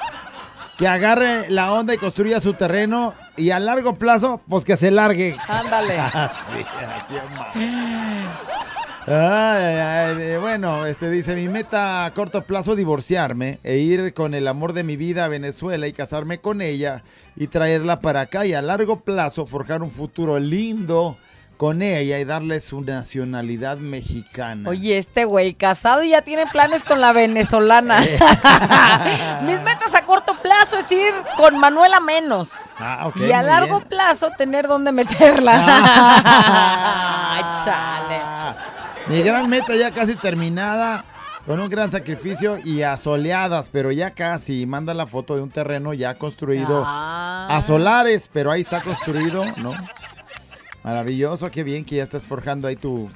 [0.78, 3.14] que agarre la onda y construya su terreno.
[3.36, 5.36] Y a largo plazo, pues que se largue.
[5.48, 5.98] Ándale.
[6.00, 7.14] Así, así,
[7.54, 7.70] Ay,
[9.07, 14.34] ay, ay, eh, bueno, este dice mi meta a corto plazo divorciarme e ir con
[14.34, 17.03] el amor de mi vida a Venezuela y casarme con ella
[17.36, 21.16] y traerla para acá y a largo plazo forjar un futuro lindo
[21.57, 24.68] con ella y darle su nacionalidad mexicana.
[24.68, 28.05] Oye, este güey casado y ya tiene planes con la venezolana.
[28.05, 28.18] Eh.
[29.46, 32.50] Mis metas a corto plazo es ir con Manuela menos.
[32.78, 33.88] Ah, y a largo bien.
[33.90, 35.53] plazo tener dónde meterla.
[37.32, 38.82] Ay, chale.
[39.09, 41.05] Mi gran meta ya casi terminada,
[41.46, 44.64] con un gran sacrificio y asoleadas, pero ya casi.
[44.66, 47.46] Manda la foto de un terreno ya construido Ah.
[47.50, 49.74] a solares, pero ahí está construido, ¿no?
[50.84, 53.11] Maravilloso, qué bien que ya estás forjando ahí tu,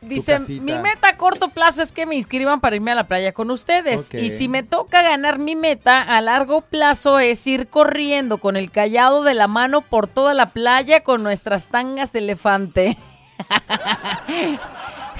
[0.00, 3.32] Dice, mi meta a corto plazo es que me inscriban para irme a la playa
[3.32, 4.12] con ustedes.
[4.12, 8.72] Y si me toca ganar mi meta, a largo plazo es ir corriendo con el
[8.72, 12.98] callado de la mano por toda la playa con nuestras tangas elefante.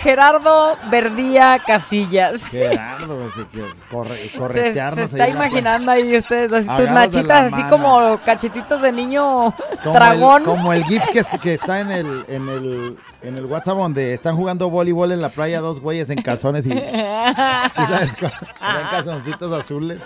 [0.03, 2.44] Gerardo Verdía Casillas.
[2.46, 3.44] Gerardo, ese
[3.90, 8.18] corre, Se, se corretearnos está ahí en imaginando ahí ustedes, así, tus nachitas así como
[8.24, 10.42] cachetitos de niño Como dragón.
[10.42, 14.12] El, como el GIF que, que está en el, en, el, en el WhatsApp donde
[14.14, 16.70] están jugando voleibol en la playa dos güeyes en calzones y...
[16.70, 18.32] ¿Sí sabes cuál?
[18.59, 20.00] Traen calzoncitos azules.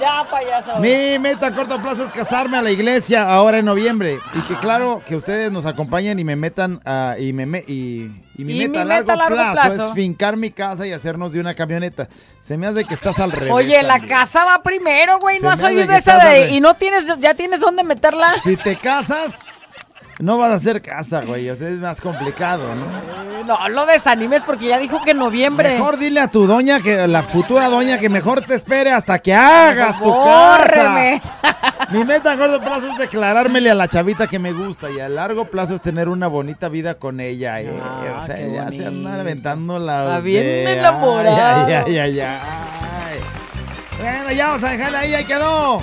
[0.00, 0.78] ya, payaso.
[0.78, 4.20] Mi meta a corto plazo es casarme a la iglesia ahora en noviembre.
[4.34, 7.16] Y que claro, que ustedes nos acompañen y me metan a...
[7.18, 9.88] y, me, me- y, y mi Y meta, a, largo largo plazo, plazo.
[9.88, 12.08] es fincar mi casa y hacernos de una camioneta.
[12.40, 13.52] Se me hace que estás al revés.
[13.52, 14.08] Oye, la también.
[14.08, 15.40] casa va primero, güey.
[15.40, 16.50] No has oído esa de.
[16.50, 18.34] Y no tienes, ya tienes dónde meterla.
[18.42, 19.34] Si te casas,
[20.22, 21.50] no vas a hacer casa, güey.
[21.50, 22.84] O sea, es más complicado, ¿no?
[22.84, 25.70] Eh, No lo desanimes porque ya dijo que en noviembre.
[25.70, 29.34] Mejor dile a tu doña que la futura doña que mejor te espere hasta que
[29.34, 31.20] hagas tu Bórreme.
[31.42, 31.88] casa.
[31.90, 35.08] Mi meta a corto plazo es declarármele a la chavita que me gusta y a
[35.08, 37.60] largo plazo es tener una bonita vida con ella.
[37.60, 37.68] eh.
[38.16, 40.04] o sea, ya se andan aventando la.
[40.04, 41.66] Está bien enamorado.
[41.66, 42.38] Ay, ay, ay, ay.
[44.00, 45.82] Bueno, ya vamos a dejarla ahí, ahí quedó.